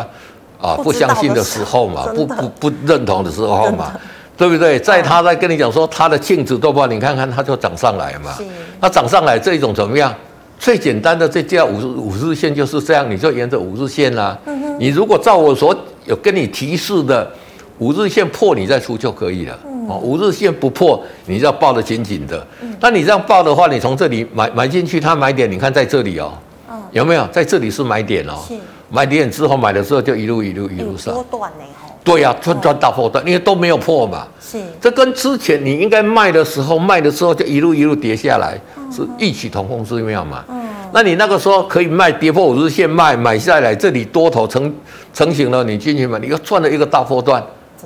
[0.59, 3.91] 啊不相信的时候嘛，不不不认同的时候嘛，
[4.35, 4.79] 对不对？
[4.79, 8.33] 在他在跟你讲说他的净值多不好，你看看他就涨上来嘛。
[8.35, 8.43] 是，
[8.79, 10.11] 那涨上来这一种怎么样？
[10.57, 14.39] 最简单的这叫五日五日线就是这样，你就沿着五日线啦、啊。
[14.47, 14.75] 嗯。
[14.79, 17.31] 你如果照我所有跟你提示的
[17.77, 19.55] 五日线破，你再出就可以了。
[19.65, 19.70] 嗯。
[19.87, 22.45] 哦，五日线不破，你就要抱得紧紧的。
[22.61, 22.75] 嗯。
[22.79, 26.33] 那你这样抱的话，你从这里买买进去，它买点，你看在这里哦。
[26.69, 26.81] 嗯。
[26.91, 28.33] 有没有在这里是买点哦？
[28.47, 28.55] 是。
[28.89, 31.13] 买点之后买的时候就一路一路一路上。
[31.13, 31.63] 多段呢？
[32.03, 34.27] 对呀、啊，赚赚大波段，因为都没有破嘛。
[34.41, 34.59] 是。
[34.81, 40.43] 这跟之前你应该卖的时候卖的时候就一路一路跌下来，嗯、是异曲同工之妙嘛。
[40.49, 40.61] 嗯。
[40.93, 44.73] 那你那个时候可以卖跌破五日线卖买下来，这里多头成
[45.13, 47.41] 成型了，你进去买，你又赚了一个大波段，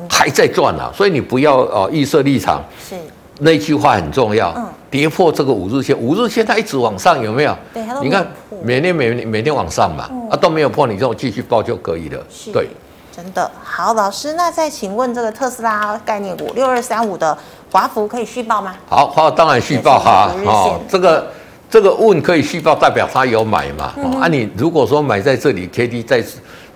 [0.10, 0.92] 还在赚啊。
[0.96, 2.64] 所以你不要哦预设立场。
[2.88, 2.96] 是。
[3.40, 4.54] 那句话很重要。
[4.56, 4.66] 嗯。
[4.90, 7.58] 跌破这个五日线，五日线它一直往上，有没有？
[7.74, 8.26] 对，你看
[8.64, 12.24] 每天每每天往上嘛，嗯、啊都没有破，你这种继续报就可以了。
[12.30, 12.52] 是。
[12.52, 12.68] 对。
[13.16, 17.38] 真的好，老师，那再请问这个特斯拉概念股六二三五的
[17.72, 18.76] 华孚可以续报吗？
[18.90, 20.30] 好，好，当然续报哈。
[20.46, 21.26] 哦，这个
[21.70, 23.94] 这个问可以续报，代表他有买嘛？
[23.96, 26.22] 嗯、啊，你如果说买在这里，K D 在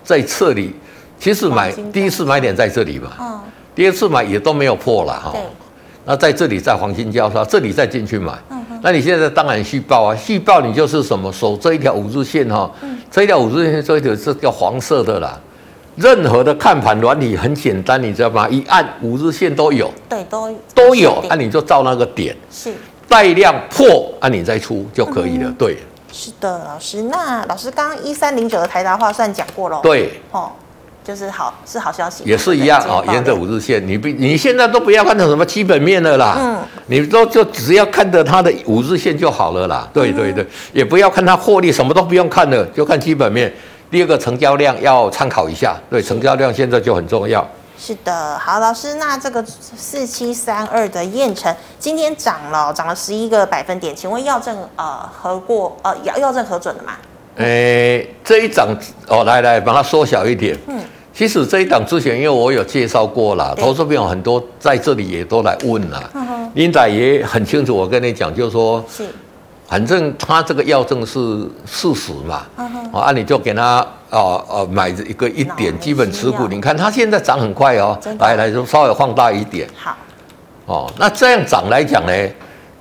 [0.02, 0.74] 在这里，
[1.20, 3.40] 其实买第一次买点在这里嘛，嗯，
[3.74, 5.32] 第二次买也都没有破了哈。
[6.06, 15.38] 那在这里在黄金交叉，这里再进去买，嗯，那你现在当然续报啊，续报你就是什么守这一条五日线哈，嗯，这一条五日线这一条是叫黄色的啦。
[15.96, 18.48] 任何的看盘软体很简单，你知道吗？
[18.48, 22.72] 一按五日线都有，对，都都有，那、啊、你就照那个点，是。
[23.06, 25.50] 带量破，啊，你再出就可以了。
[25.50, 25.76] 嗯、对，
[26.12, 27.02] 是的，老师。
[27.02, 30.52] 那老师刚刚一三零九的台达话算讲过了，对，哦，
[31.10, 39.88] 就是好是好消息，也是一样啊，沿着五日线，你不你现在都不要看到什么基本面了啦，嗯，你都就只要看着它的五日线就好了啦。
[39.92, 43.52] 对对对，嗯、也不要看它获利，什么都不用看了，就看基本面。
[43.90, 47.44] 第二个成交量要参考一下，对，成交量现在就很重要。
[47.76, 56.92] 是的，好，老师，那这个四七三二的燕城今天涨了，涨了十一个百分点，请问药证呃核过呃药药证核准了吗？
[57.36, 57.46] 诶、
[57.98, 58.68] 欸，这一涨
[59.06, 60.58] 哦，来来，把它缩小一点。
[60.66, 60.78] 嗯，
[61.12, 66.10] 其实这一档之前因为我有介绍过了，投资朋友很多在这里也都来问了，
[66.54, 69.06] 林仔，也很清楚，我跟你讲，就是说是。
[69.68, 72.44] 反正他这个药证是事实嘛，
[72.92, 74.18] 啊，你就给他啊
[74.48, 79.96] 啊买一个一点基本持股，你看它现在涨很快哦，来来就稍微放大一点，好，
[80.66, 82.12] 哦，那这样涨来讲呢，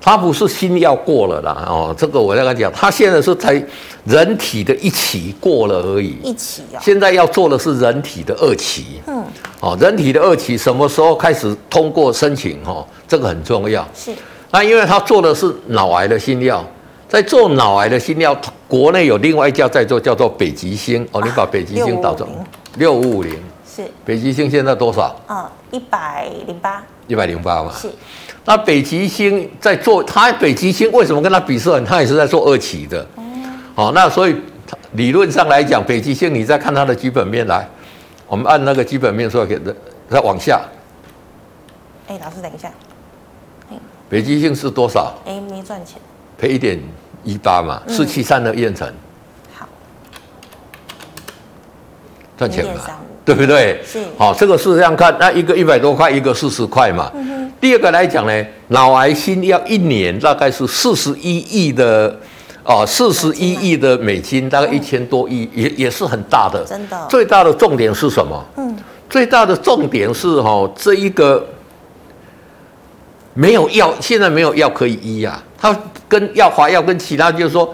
[0.01, 3.63] 它不是新药过了啦，哦，这个我要跟他讲，他现在是在
[4.05, 9.23] 人体的一期过了而已，一期啊，现在要做的是人体的二期，嗯，
[9.59, 12.57] 哦，人体的二期什么时候开始通过申请？
[12.65, 14.11] 哦，这个很重要，是，
[14.51, 16.65] 那因为他做的是脑癌的新药。
[17.09, 21.03] 在做脑癌的新药，国内有另外一家在做，叫做北极星。
[21.11, 22.27] 哦，你把北极星导成
[22.75, 23.33] 六五五零，
[23.67, 25.19] 是北极星现在多少？
[25.27, 27.71] 嗯，一百零八，一百零八嘛。
[27.75, 27.89] 是，
[28.49, 31.85] 那北极星在做，它北极星为什么跟它比算？
[31.85, 32.99] 它也是在做二期的。
[33.13, 33.23] 哦，
[33.75, 34.35] 好，那所以
[34.93, 37.69] 理论上来讲，北极星你再看它的基本面来，
[38.25, 39.75] 我们按那个基本面说给的，
[40.09, 40.61] 再往下。
[42.07, 42.71] 哎，老师等一下。
[44.09, 45.13] 北极星是多少？
[45.27, 46.01] 哎，没赚钱。
[46.35, 46.79] 赔一点
[47.23, 48.91] 一八嘛，四七三的燕城，
[49.53, 49.67] 好，
[52.35, 52.81] 赚钱嘛，
[53.23, 53.79] 对不对？
[53.85, 57.11] 是，好，这个是这样看，那一个一百多块，一个四十块嘛。
[57.13, 62.17] 嗯、哼第二个来讲呢，脑癌新药一年大概是四十一亿的，
[62.63, 66.63] 哦，四十一亿的美金，大概一千多亿，嗯、也也是很大的。
[66.65, 67.07] 真的。
[67.09, 68.45] 最大的重点是什么？
[68.57, 68.77] 嗯，
[69.09, 71.45] 最大的重点是哈、哦，这一个
[73.33, 75.77] 没有药，现在没有药可以医啊，它。
[76.09, 77.71] 跟药华药跟其他就是说，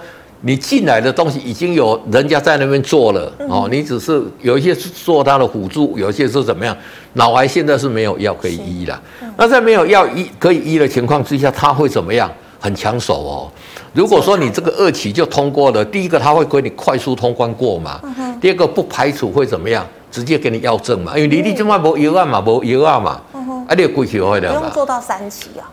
[0.47, 6.77] 你进来的东西已经有人家在那边做了哦，你只是有一些是做它的辅助，有一些是怎么样？
[7.13, 9.01] 脑癌现在是没有药可以医了，
[9.38, 12.31] 那在没有药医可以医的情况之下，它会怎么样？
[12.60, 13.51] 很抢手哦。
[13.93, 17.99] 如果说你这个二期就通过了，第一个它会给你快速通关过嘛，
[18.39, 23.21] 第二个不排除会怎么样，直接给你药证嘛，因为你你这么没药啊嘛，没药啊嘛，
[23.67, 25.65] 啊你过去会的嘛，不用做到三期啊。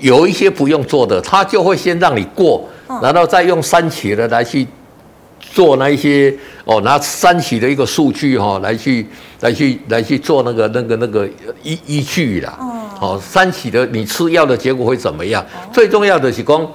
[0.00, 2.68] 有一些不用做的，他就会先让你过，
[3.02, 4.66] 然后再用三期的来去
[5.40, 6.34] 做那一些
[6.64, 9.06] 哦，拿三期的一个数据哈，来去
[9.40, 11.28] 来去来去做那个那个那个
[11.62, 12.58] 依依据啦。
[13.00, 15.44] 哦，三期的你吃药的结果会怎么样？
[15.72, 16.66] 最重要的是光，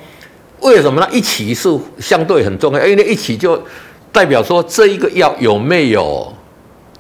[0.62, 1.08] 为什么呢？
[1.12, 3.62] 一期是相对很重要，因为一期就
[4.12, 6.34] 代表说这一个药有没有。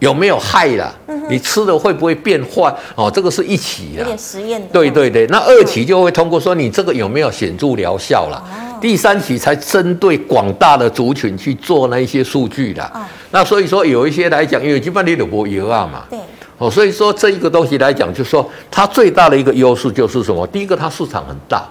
[0.04, 0.94] 有没有害啦？
[1.08, 2.76] 嗯、你吃了会不会变坏？
[2.96, 4.68] 哦，这个是一起的，有点实验的。
[4.74, 8.44] 对对对，那二期就会通过说你这个有没有显著疗效啦。
[8.44, 12.84] 哦、第三期才针对广大的族群去做那一些数据的。
[12.94, 13.00] 哦、
[13.32, 16.04] 那所以说有一些来讲，因为基本你都不油啊嘛。
[16.10, 16.20] 对。
[16.58, 20.46] 哦，所以说这一个东西来讲，就是说它最大的一个优势就是什么？
[20.48, 21.64] 第一个它市场很大。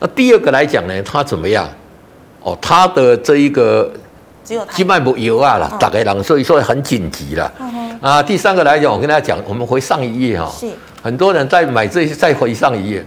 [0.00, 1.68] 那第二个来讲呢，它怎么样？
[2.42, 3.90] 哦，它的这一个
[4.44, 7.52] 只有静脉不油啊了，大概人所以说很紧急了。
[8.00, 10.66] 啊，第三个来讲，我跟大家讲，我们回上一页哈，是。
[11.02, 13.04] 很多人在买这些，再回上一页，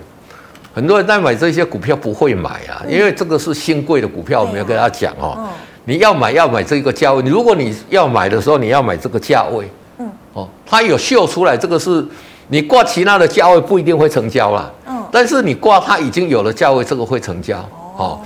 [0.73, 5.49] 很多人在买这些股票不会买啊，因为这个是新贵的股票，我们要跟大家讲哦，
[5.85, 9.67] 你要买要买这个价位，如果你要买的时候，你要买这个价位，
[9.97, 12.05] 嗯，哦，它有秀出来，这个是
[12.49, 17.57] 你挂其他的价位不一定会成交啦，嗯，但是你挂它已经有了价位，这个会成交，
[17.97, 18.19] 哦，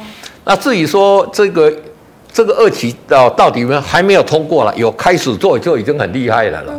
[0.44, 1.72] 那至于说这个。
[2.38, 6.74] 这个二期到到底没还没有通过了，有开始做就已经很厉害了了。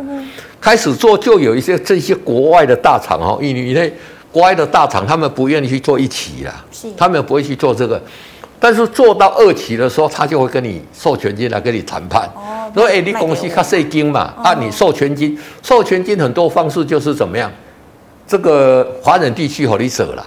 [0.61, 3.93] 开始做就有一些这些国外的大厂哦，因为
[4.31, 6.63] 国外的大厂他们不愿意去做一期啦，
[6.95, 8.01] 他们不会去做这个。
[8.57, 12.21] 但是做到二期的时候，他就会跟你授权金来跟你谈判。
[12.37, 17.51] 哦，说哎，你公司卡税金嘛，啊，你授权金，授权金很多方式就是怎么样？
[18.25, 20.25] 这个华人地区和你走了，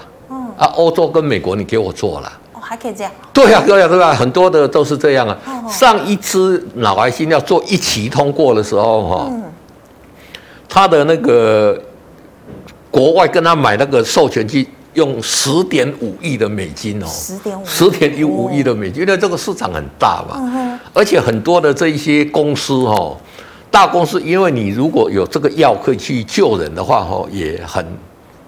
[0.59, 2.31] 啊，欧洲跟美国你给我做了。
[2.73, 3.13] 还可以这样？
[3.35, 4.15] 对呀，对呀，对吧？
[4.15, 5.37] 很多的都是这样啊。
[5.69, 9.31] 上一支脑癌新药做一期通过的时候，哈，
[10.71, 11.79] 他的那个
[12.91, 20.81] 国外跟他买那个授权金，用十点五亿的美金哦，十点五，十点五亿的美金，因为这个市场很大嘛。
[20.95, 23.15] 而且很多的这一些公司哈，
[23.71, 27.85] 大公司，因为你如果有这个药可以去救人的话，哈，也很，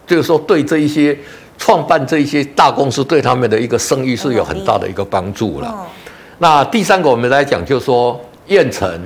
[0.06, 1.14] 就是说对这一些。
[1.58, 5.86] 创办这一些大公司对他们的一个生意是有很大的一个帮助了。
[6.38, 9.00] 那第三个我们来讲，就是说燕城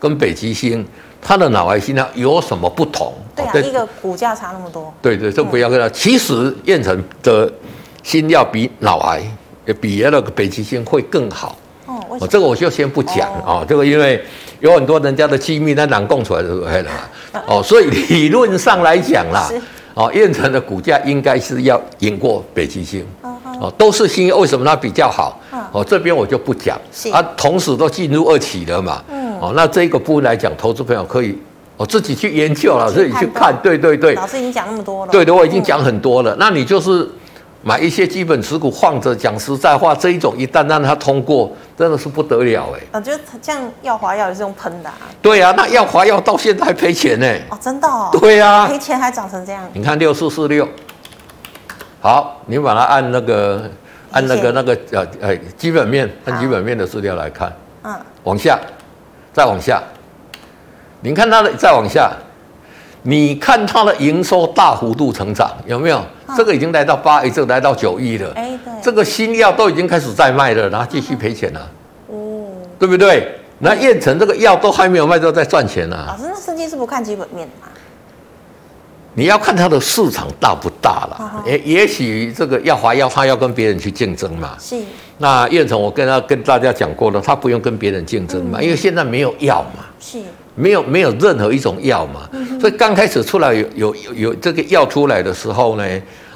[0.00, 0.84] 跟北极星，
[1.20, 3.12] 它的脑癌新药有什么不同？
[3.36, 4.92] 对啊，一个股价差那么多。
[5.00, 5.88] 对对，这不要跟他。
[5.90, 7.50] 其实燕城的
[8.02, 9.22] 新药比脑癌
[9.66, 11.56] 也比那个北极星会更好。
[11.86, 13.64] 哦，这个我就先不讲啊。
[13.68, 14.22] 这个因为
[14.60, 16.90] 有很多人家的机密那难供出来的，对吧？
[17.46, 19.48] 哦，所以理论上来讲啦。
[19.94, 23.04] 哦，燕城的股价应该是要赢过北极星，
[23.60, 25.38] 哦，都是新药，为什么它比较好？
[25.72, 26.78] 哦，这边我就不讲。
[27.12, 29.02] 啊，同时都进入二期了嘛。
[29.10, 29.38] 嗯。
[29.40, 31.38] 哦，那这个部分来讲，投资朋友可以
[31.76, 33.54] 哦自己去研究了，自己去看。
[33.62, 34.14] 对对对。
[34.14, 35.12] 老师已经讲那么多了。
[35.12, 36.36] 对的，我已经讲很多了。
[36.38, 37.08] 那你就是。
[37.64, 42.80] 买一些基本持股放着，讲实在话，这一种一旦让它通过，真的是不得了哎！
[42.92, 44.96] 我觉得这样药华药也是用喷的啊。
[45.22, 47.26] 对啊，那药华药到现在还赔钱呢。
[47.50, 48.10] 哦，真的哦。
[48.12, 49.62] 对啊，赔钱还涨成这样。
[49.72, 50.68] 你看六四四六，
[52.00, 53.70] 好，你把它按那个
[54.10, 57.52] 按那个那个呃呃基本面按基本面的资料来看，
[57.84, 57.94] 嗯，
[58.24, 58.58] 往下，
[59.32, 59.80] 再往下，
[61.00, 62.10] 你看它的再往下。
[63.04, 66.00] 你看它的营收大幅度成长，有没有？
[66.32, 68.32] 哦、这个已经来到八亿，这个来到九亿了。
[68.34, 71.70] 哎，对，这个新药都已经开始在卖了，然后继续赔钱了。
[72.08, 72.46] 哦，
[72.78, 73.34] 对不对？
[73.58, 76.04] 那燕城这个药都还没有卖，都在赚钱呢。
[76.08, 77.68] 老师，那设计是不看基本面的吗？
[79.14, 81.44] 你要看它的市场大不大了。
[81.46, 84.56] 也也许这个药华药，它要跟别人去竞争嘛。
[84.58, 84.80] 是。
[85.18, 89.84] 那燕城，我跟他跟大家讲过了，他不用跟别人竞争嘛，因为现在没有药嘛。
[90.00, 90.18] 是。
[90.54, 92.28] 没有没有任何一种药嘛，
[92.60, 95.84] 所以刚开始出来有有有有这个药出来的时候呢，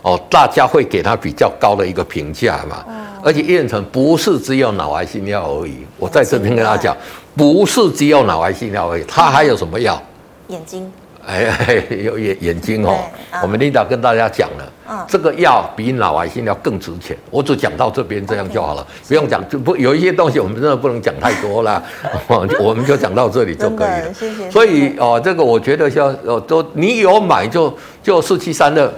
[0.02, 2.84] 哦，大家会给他比较高的一个评价嘛。
[3.22, 6.96] 而且验成不是只有脑癌新药而已，我在这边跟他讲，
[7.34, 10.00] 不是只有脑癌新药而已，它还有什么药？
[10.48, 10.90] 眼睛。
[11.26, 12.98] 哎，有眼眼睛哦，
[13.42, 17.18] 我们领导跟大家讲了，这个药比脑癌新药更值钱。
[17.30, 21.82] 我只讲到这边这样就好了，不用讲，就不有一些东西我们真的不能讲太多了，
[22.60, 24.14] 我们就讲到这里就可以了。
[24.14, 24.48] 谢谢。
[24.52, 28.92] 所以哦，这个我觉得像哦，都你有买就就四七三二，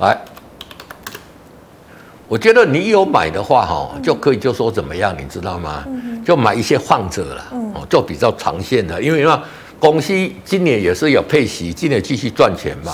[0.00, 0.18] 来，
[2.28, 5.86] 我觉得你有买的话哈，就可以就说怎么样，你知道吗？
[6.22, 9.42] 就买一些患者了，哦，就比较长线的，因为什么？
[9.84, 10.14] 公司
[10.46, 12.92] 今年也是有配息，今年继续赚钱嘛。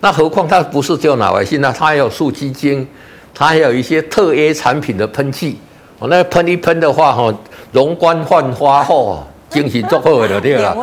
[0.00, 2.86] 那何况它不是只有脑癌细胞，它还有素基金，
[3.34, 5.58] 它还有一些特 A 产品的喷剂。
[5.98, 7.34] 哦，那喷一喷的话，哈，
[7.72, 10.76] 容光焕发后，精神足好的对了。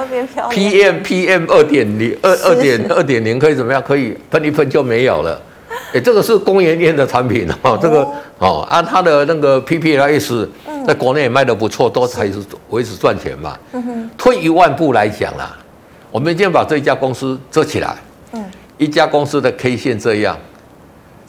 [0.51, 3.81] PM PM 二点零二二点二点零可以怎么样？
[3.81, 5.41] 可以喷一喷就没有了。
[5.93, 8.07] 哎，这个是工研院的产品哦，这个
[8.39, 10.47] 哦，按它的那个 PPLS。
[10.85, 12.35] 在国内也卖的不错，都还是
[12.69, 13.57] 维持赚钱嘛。
[13.71, 15.57] 嗯、哼退一万步来讲啦，
[16.11, 17.95] 我们先把这一家公司遮起来。
[18.33, 18.45] 嗯、
[18.77, 20.37] 一家公司的 K 线这样，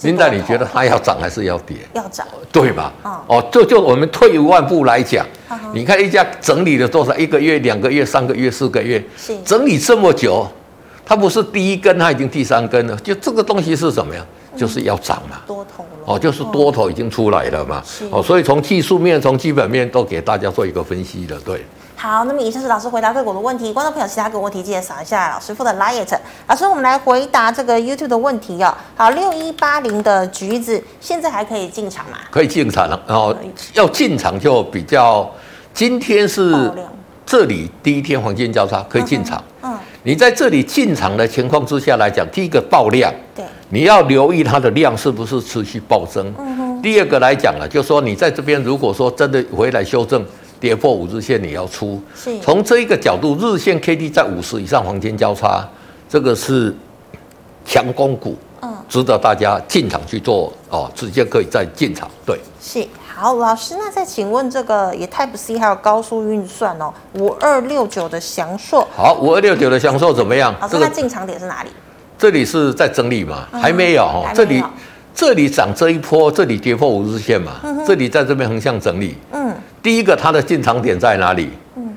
[0.03, 1.79] 林达，你觉得它要涨还是要跌？
[1.95, 2.93] 要涨，对吧？
[3.03, 7.17] 哦，哦，就就我们退一万步来讲，嗯、你看一家整理了多少？
[7.17, 9.03] 一个月、两个月、三个月、四个月，
[9.43, 10.47] 整理这么久，
[11.07, 12.95] 它不是第一根，它已经第三根了。
[12.97, 14.23] 就这个东西是什么呀？
[14.57, 21.65] 就是要涨嘛，多头哦，就是多头已经出来了嘛，哦，所以从技术面、从基本面都给大家做一个分析了，对。
[21.99, 26.07] 好，那么以上是老师回答个股的问题，观众朋友其他个股问题记得扫一下老师傅的 Light。
[26.47, 28.73] 老师，我们来回答这个 YouTube 的问题哦。
[28.95, 32.19] 好，六一八零的橘子现在还可以进场吗？
[32.31, 33.35] 可以进场了，然后
[33.73, 35.29] 要进场就比较，
[35.73, 36.71] 今天是
[37.25, 39.43] 这里第一天黄金交叉可以进场。
[39.63, 46.33] 嗯，你在这里进场的情况之下来讲，第一个爆量，对，你要留意它的量是不是持续暴增。
[46.39, 46.81] 嗯。
[46.81, 50.25] 第二个来讲啊，就是说你在这边如果说真的回来修正。
[50.59, 52.03] 跌破五日线，你要出。
[52.15, 52.41] 是。
[52.41, 55.63] 从这一个角度，日线 K D 在五十以上，黄金交叉，
[56.09, 56.75] 这个是
[57.67, 62.11] 强攻股，嗯，值得大家进场去做哦，直接可以再进场。
[62.25, 62.41] 对。
[62.59, 62.83] 是。
[63.19, 68.87] 好，老师，那再请问这个也 Type C 还有高速运算哦，五二六九的祥硕。
[68.95, 70.55] 好，五二六九的祥硕怎么样？
[70.61, 71.71] 老师，它进场点是哪里？
[72.19, 73.49] 这里是在整理嘛？
[73.51, 74.63] 还没有哈，这里
[75.15, 77.53] 这里涨这一波，这里跌破五日线嘛？
[77.87, 79.17] 这里在这边横向整理。
[79.33, 79.51] 嗯。
[79.83, 81.49] 第一个，它的进场点在哪里？
[81.77, 81.97] 嗯，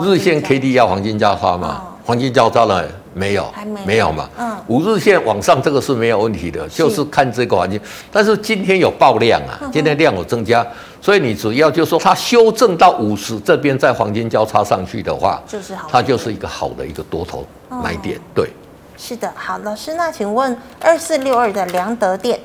[0.00, 1.82] 日线 K D 要黄金交叉嘛？
[2.06, 3.50] 黄金交叉了没有？
[3.52, 4.30] 还没，没有嘛？
[4.38, 7.80] 嗯，五日线往上这个是没有问题的，就是看这个环境。
[8.12, 10.64] 但是今天有爆量啊，今天量有增加，
[11.00, 18.18] 所以你只要就是说它修正到五十这边，在黄金交叉上去的话，就是好，它就是一个好的一个多头买点。
[18.34, 18.48] 对，
[18.96, 22.38] 是的，好，老师，那请问二四六二的良德店，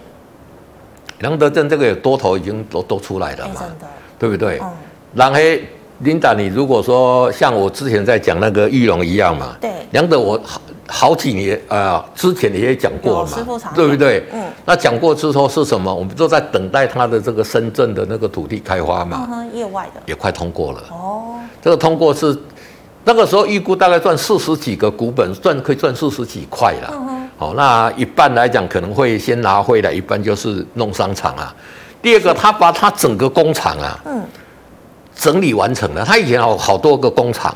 [1.19, 3.61] 良德电这个有多头已经都都出来了嘛？
[4.19, 4.59] 对不对？
[4.61, 4.71] 嗯、
[5.13, 5.39] 然后
[5.99, 14.25] 琳达，你如果说像我之前在讲那个玉龙一样嘛，对，两者我好好几年啊、呃，之前你也讲过了嘛，对不对？
[14.33, 15.93] 嗯，那讲过之后是什么？
[15.93, 21.35] 我们都在等待它的这个深圳的那个土地开发嘛，嗯、业外的也快通过了哦。
[21.61, 22.37] 这个通过是
[23.05, 26.89] 那个时候预估大概赚四十几个股本，赚可以赚四十几块了。
[26.91, 31.53] 嗯哼，好，那一半来讲可能会先拿回来，一半就是弄商场啊。
[32.01, 34.21] 第二个，他把他整个工厂啊，嗯，
[35.15, 36.03] 整理完成了。
[36.03, 37.55] 他以前有好多个工厂，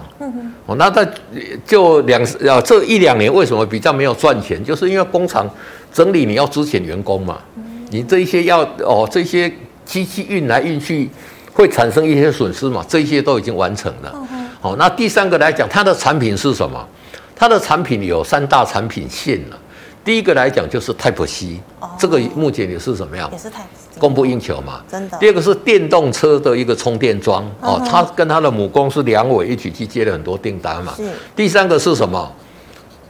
[0.65, 1.05] 哦，那他
[1.65, 4.63] 就两啊这一两年为什么比较没有赚钱？
[4.63, 5.49] 就是因为工厂
[5.93, 7.39] 整理你要资遣员工嘛，
[7.89, 9.51] 你这些要哦这些
[9.85, 11.09] 机器运来运去
[11.53, 14.13] 会产生一些损失嘛，这些都已经完成了。
[14.61, 16.87] 哦，那第三个来讲，它的产品是什么？
[17.35, 19.57] 它的产品有三大产品线了。
[20.03, 21.59] 第一个来讲就是 Type C，
[21.99, 23.29] 这个目前也是怎么样？
[23.31, 23.86] 也是 Type。
[23.97, 25.17] 供不应求嘛，真的。
[25.17, 30.93] 第二个是电动车的一个充电桩哦，他跟他的母公司梁伟一起去接了很多订单嘛。
[30.95, 31.03] 是。
[31.35, 32.31] 第三个是什么？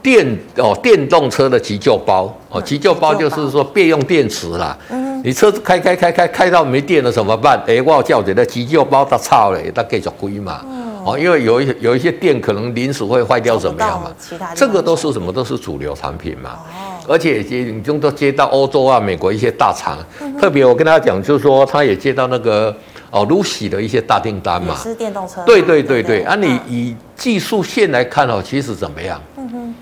[0.01, 0.25] 电
[0.57, 4.77] 哦，电动车的急救包哦，急救包就是说备用电池啦。
[4.89, 5.21] 嗯。
[5.23, 7.61] 你车子开开开开开到没电了怎么办？
[7.67, 10.61] 哎，我叫你的急救包它操了，它继续归嘛。
[11.03, 14.11] 哦，因为有一有一些电可能临时会坏掉怎么样嘛？
[14.53, 15.31] 这个都是什么？
[15.33, 16.59] 都是主流产品嘛。
[17.07, 22.75] 而且接已经都接到欧洲啊、美国一些大厂，嗯、特别我跟他讲，就是说他也接到那个
[23.09, 25.41] 哦，Lucy 的一些大订单嘛，是电动车。
[25.45, 29.21] 对对对对，啊，你以技术线来看哦，其实怎么样？
[29.37, 29.75] 嗯哼，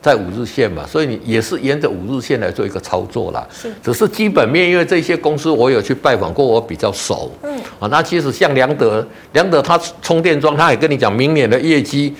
[0.00, 3.46] 在五日线嘛，所以你也是沿着五日线来做一个操作啦。
[3.52, 7.30] 是，只是基本面，因为这些公司我有去拜访过，我比较熟。
[7.42, 12.14] 嗯，啊，那其实像良德，良德他充电桩，他也跟你讲明年的业绩。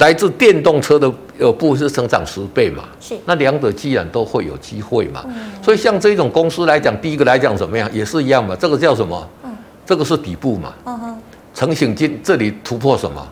[0.00, 2.84] 来自电动车的呃部是成长十倍嘛？
[2.98, 3.14] 是。
[3.26, 8.56] 那两者既然都会有机会嘛，嗯、所以像这种公司来讲，第一个来讲怎么样，也是一样嘛。
[8.58, 9.28] 这个叫什么？
[9.44, 9.54] 嗯。
[9.84, 10.72] 这个是底部嘛。
[10.86, 11.18] 嗯哼。
[11.54, 13.26] 成型金这里突破什么？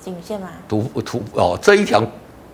[0.00, 0.48] 颈线嘛。
[0.66, 2.02] 突突哦，这一条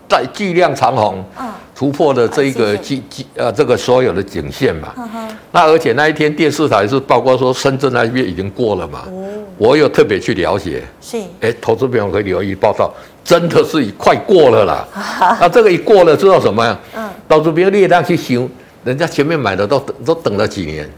[0.09, 1.25] 在巨量长虹。
[1.39, 1.49] 嗯。
[1.75, 4.93] 突破了这一个基基呃这个所有的颈线嘛。
[4.97, 5.37] 嗯哼。
[5.53, 9.05] 那而且那一天电视台是报告说深圳那边已经过了嘛。
[9.07, 9.45] 嗯。
[9.57, 10.83] 我有特别去了解。
[11.01, 11.21] 是。
[11.41, 12.93] 哎，投资朋友可以留意报道。
[13.25, 14.87] 真的是快过了啦，
[15.41, 16.79] 那这个一过了，知道什么呀？
[16.97, 18.49] 嗯，到这边列量去修，
[18.85, 20.91] 人家前面买的都等都等了几年，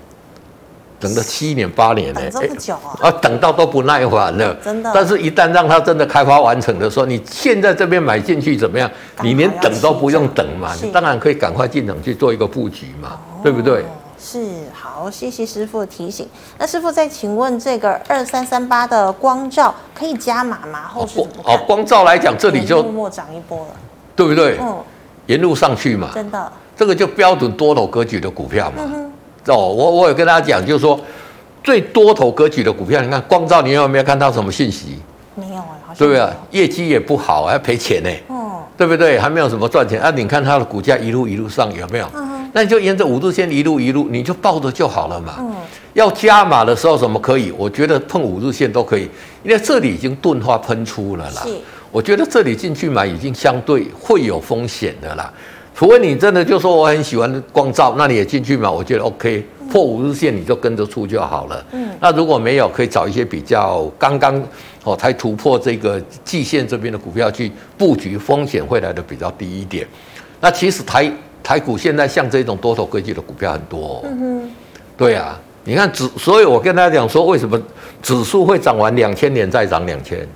[0.99, 4.91] 等了七年八年呢，等这么久啊，啊，等到都不耐烦了，真的。
[4.95, 8.91] 但是，一旦让它真的开发完成的时候，你现在这边买进去怎么样？
[9.23, 13.85] 你连等都不用等嘛，你当然可以赶快进场去做一个布局嘛，对不对？
[14.25, 14.41] 是，
[14.73, 16.27] 好，谢谢师傅的提醒。
[16.57, 20.89] 那师傅再请问，这个二三三八的光照可以加码吗？
[20.89, 23.77] 后市好，光照来讲，这里就默默涨一波了，
[24.17, 24.57] 对不对？
[24.63, 24.83] 嗯，
[25.27, 28.79] 沿路上去嘛，真的，这个就标准多头格局的股票嘛。
[28.79, 29.13] 嗯、
[29.49, 30.99] 哦，我我有跟大家讲，就是说
[31.63, 34.99] 最多头格局的股票，你看光照，你有没有看到什么信息？
[35.35, 36.27] 没有啊，对不对？
[36.51, 38.09] 业绩也不好，还赔钱呢。
[38.31, 39.19] 嗯，对不对？
[39.19, 40.11] 还没有什么赚钱啊？
[40.11, 42.09] 你看它的股价一路一路上，有没有？
[42.15, 45.35] 嗯那你就沿着五日线一路一路，你就抱着就好了嘛。
[45.41, 45.53] 嗯。
[45.93, 47.51] 要加码的时候，什么可以？
[47.59, 49.09] 我觉得碰五日线都可以，
[49.43, 51.43] 因为这里已经钝化喷出了啦。
[51.45, 51.51] 是。
[51.91, 55.33] 我觉得这里进去买已经相对会有风险的啦。
[55.75, 59.45] 除非你真的就说我很喜欢光照，那你也进去买，我觉得 OK。
[59.71, 61.67] 破五日线你就跟着出就好了。
[61.73, 61.89] 嗯。
[61.99, 64.41] 那如果没有，可以找一些比较刚刚
[64.85, 69.85] 哦，才突破这个季线这边的股票去布局，风险会来的比较低一点。
[70.41, 71.11] 那其实台
[71.45, 74.51] 台股现在像这种多头格局的股票很多，哦，嗯哼，
[74.97, 77.61] 对啊，你看指，所以我跟大家讲说，为什么
[78.03, 80.27] 指数会涨完两千年再涨两千？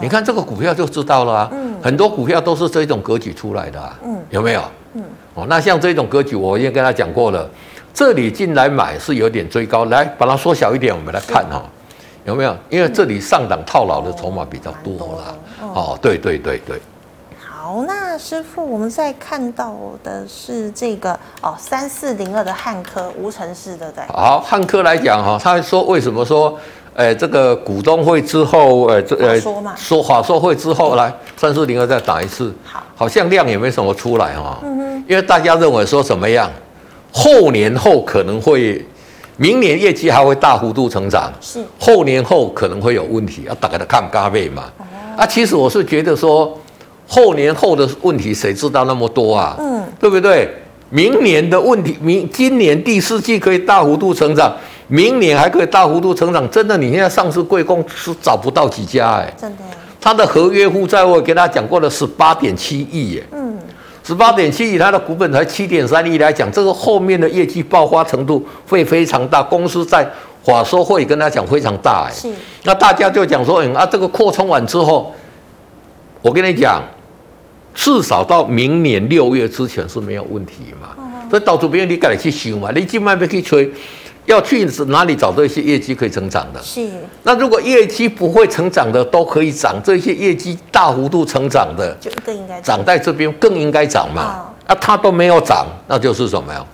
[0.00, 4.62] 你看这个股票就知道了啊，嗯，很多股票都是这种格局出来的，啊，嗯，有没有？
[4.94, 5.02] 嗯，
[5.34, 7.48] 哦，那像这种格局，我已经跟他讲过了，
[7.92, 11.62] 这里进来买是有点追高，来把它缩小一点，我们来看哈，
[12.24, 12.56] 有没有？
[12.70, 15.38] 因为这里上档套牢的筹码比较多了，
[15.74, 16.80] 哦，对对对对。
[17.64, 24.04] 好，那师傅，我们在看到的是这个哦，三四零二的汉科无尘室，对不对？
[24.08, 26.58] 好，汉科来讲哈，他说为什么说？
[26.94, 29.40] 哎，这个股东会之后，哎，这呃，
[29.78, 36.50] 说法说会之后来三四零二再打一次，好，好像量也没什么出来哈，嗯哼，因为大家认为说怎么样，
[37.10, 38.84] 后年后可能会，
[39.38, 44.64] 明年业绩还会大幅度成长，是，后年后可能会有问题，要大概的看咖位嘛，
[45.16, 46.56] 啊，其实我是觉得说，
[47.06, 50.48] 后年后的问题谁知道那么多啊，嗯，对不对？
[50.90, 54.54] 明年的问题，明今年第四季可以大幅度成长。
[54.86, 59.62] 明年还可以大幅度成长，真的，你现在上市贵公司找不到几家哎，真的。
[59.98, 63.58] 他的合约负债我给大家讲过了，十八点七亿耶，嗯，
[64.06, 69.42] 十八点七亿，他的股本才七点三亿来讲，这个后面的业绩爆发程度会非常大。
[69.42, 70.06] 公司在
[70.44, 72.28] 法说会跟他讲非常大哎，是。
[72.64, 75.14] 那大家就讲说，嗯啊，这个扩充完之后，
[76.24, 76.82] 我跟你讲，
[77.74, 80.88] 至少到明年六月之前是没有问题嘛。
[80.96, 83.70] 嗯、所以到处别人你赶紧去修嘛，你今晚别去吹。
[84.24, 86.58] 要去哪里找这些业绩可以成长的？
[86.62, 86.88] 是。
[87.24, 94.22] 那如果业绩不会成长的都可以涨，这些业绩大幅度成长的，就更应该涨在这边更应该涨嘛。
[94.22, 96.64] 哦、啊，它都没有涨，那就是什么呀？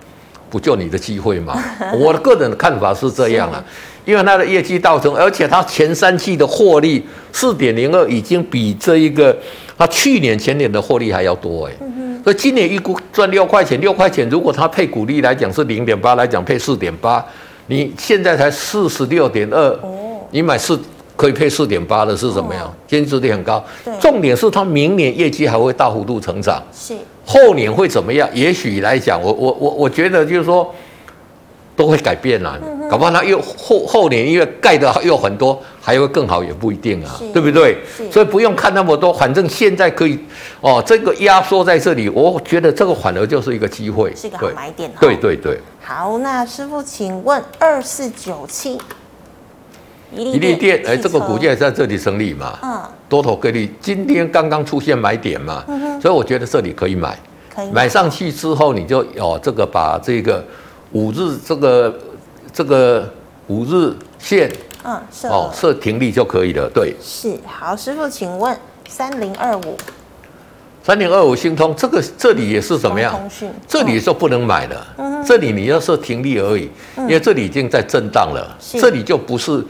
[0.49, 1.61] 不就你的机会嘛？
[1.99, 3.65] 我的个人的看法是这样啊，
[4.05, 9.37] 因为它的业绩到成，而且它前三季的获利四点零二已经比这一个
[9.77, 11.73] 它去年前年的获利还要多哎。
[12.25, 17.25] 所以今年预估赚六块钱，六块钱如果它配股利来讲是零点八来讲配四点八。
[17.67, 19.79] 你现在才四十六点二，
[20.31, 20.79] 你买四
[21.15, 22.75] 可以配四点八的是什么样？
[22.87, 23.65] 坚持率很高。
[24.01, 26.63] 重点是它明年业绩还会大幅度成长。
[26.75, 26.95] 是。
[27.25, 28.29] 后年会怎么样？
[28.35, 30.75] 也许来讲，我我我我觉得就是说。
[31.81, 32.61] 都会改变了，
[32.91, 37.79] 搞不好它又后后年因为盖的又很多，还会更好也不一定啊，对不对？
[38.13, 40.19] 所以不用看那么多，反正现在可以
[40.61, 44.93] 哦，这个压缩在这里，我觉得这个反而就是一个机会，是一个好买点。
[45.01, 45.59] 对对对。
[45.83, 48.79] 好，那师傅，请问二四九七，
[50.15, 52.59] 一利电，哎，这个股价在这里成立嘛？
[52.63, 52.83] 嗯。
[53.09, 55.65] 多头格局，今天刚刚出现买点嘛？
[56.03, 57.19] 所以我觉得这里可以买，
[57.73, 60.45] 买上去之后，你就哦，这个把这个。
[60.93, 61.99] 五日这个
[62.53, 63.09] 这个
[63.47, 64.51] 五日线，
[64.83, 66.95] 嗯，哦，设停利就可以了，对。
[67.01, 68.57] 是，好，师傅，请问
[68.89, 69.77] 三零二五，
[70.83, 73.13] 三零二五星通，这个这里也是怎么样？
[73.13, 79.65] 通讯，这里就不能买了，嗯，这里你要设停利而已，因为这里已经在震荡了，这里就不是，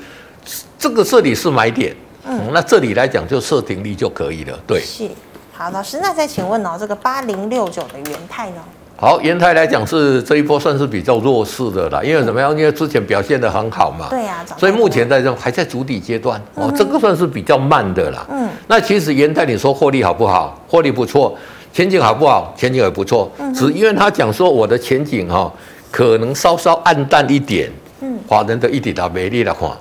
[0.79, 1.95] 这个这里是买点，
[2.25, 4.81] 嗯，那这里来讲就设停利就可以了，对。
[4.81, 5.09] 是，
[5.53, 8.63] 好，老师，那再请问哦，这个八零六九的元泰呢？
[9.01, 12.51] 好，延泰来讲是这一波算是比较弱势的啦，因为怎么样？
[12.51, 18.27] 因为之前表现得很好嘛，对呀，所以目前在这还在筑底阶段哦，这个算是比较慢的啦。
[18.31, 20.63] 嗯，那其实延泰你说获利好不好？
[20.69, 21.35] 获利不错，
[21.73, 22.53] 前景好不好？
[22.55, 25.51] 前景也不错，只因为他讲说我的前景哈
[25.91, 27.71] 可能稍稍暗淡一点，
[28.03, 29.75] 嗯，华人的一点的美丽的话，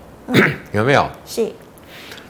[0.72, 1.06] 有没有？
[1.26, 1.46] 是。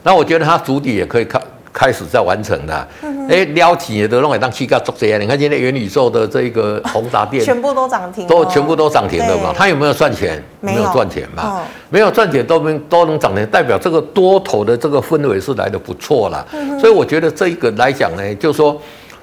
[0.02, 1.40] 那我觉得他筑底也可以看。
[1.72, 5.22] 开始在完成的，哎、嗯，撩起的弄来当气盖做这样。
[5.22, 9.54] 你看今天元宇宙的这个宏达电，全部都涨停，都全部都涨停了嘛？
[9.56, 10.44] 它有没有赚钱？
[10.62, 11.44] 没有赚钱嘛？
[11.44, 16.46] 哦、没有赚钱都能都能涨停，代表这个多头的这个氛围是来的不错啦。
[16.54, 18.76] 嗯、所以我觉得这一个来讲呢，就是说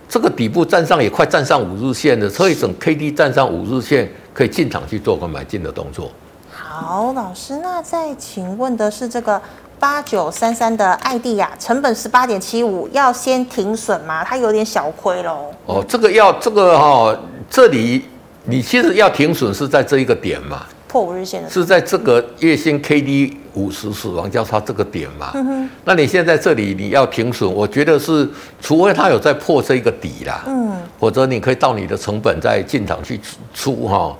[0.08, 6.10] 这个底部站上也快站上五日线了，所以整 K D 站上五日线，可以进场去做个买进的动作。
[6.52, 9.40] 好，老师，那再请问的是这个。
[9.78, 14.24] 八九三三的艾地亚成本十八点七五，要先停损吗？
[14.24, 15.52] 它有点小亏喽。
[15.66, 17.18] 哦，这个要这个哈、哦，
[17.50, 18.04] 这里
[18.44, 20.64] 你其实要停损是在这一个点嘛？
[20.88, 21.50] 破五日线的。
[21.50, 25.32] 是在这个月线 K D 五十死亡交叉这个点嘛？
[25.34, 25.70] 嗯哼。
[25.84, 28.28] 那你现在这里你要停损，我觉得是，
[28.60, 33.20] 除非它有在破这一个底啦，嗯，或者你可以到你的成本再进场去
[33.52, 33.96] 出哈。
[33.96, 34.16] 哦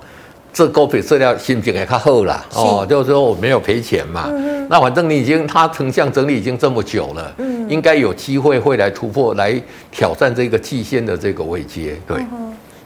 [0.57, 4.23] 这股票资料心情也较好啦，哦，就是说我没有赔钱嘛。
[4.27, 9.53] 嗯、那反正你已经它成像整理已经这么久了，嗯、应该有机会会来突破，来
[9.91, 11.95] 挑战这个季线的这个位阶。
[12.07, 12.25] 对，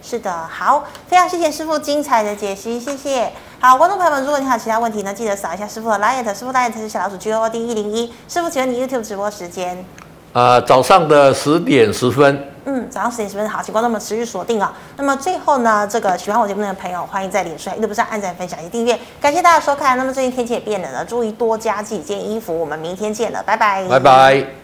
[0.03, 3.31] 是的，好，非常谢谢师傅精彩的解析，谢谢。
[3.61, 8.11] 好，观众朋友们，如果你还有其他问题呢，记得扫一下师傅的 LINE，师傅 LINE 是小老鼠 G O D 一零一。
[8.27, 9.85] 师傅，请问你 YouTube 直播时间？
[10.33, 12.50] 呃，早上的十点十分。
[12.65, 14.77] 嗯，早上十点十分，好，请观众们持续锁定啊、哦。
[14.97, 19.97] 那么最后呢，这个喜欢我节目的朋友，欢迎在脸书、YouTube 上按赞、分享及订阅，感谢大家收看。
[19.97, 22.57] 那么最近天气也变冷了，注意多加几件衣服。
[22.57, 24.60] 我们明天见了，拜拜，拜拜。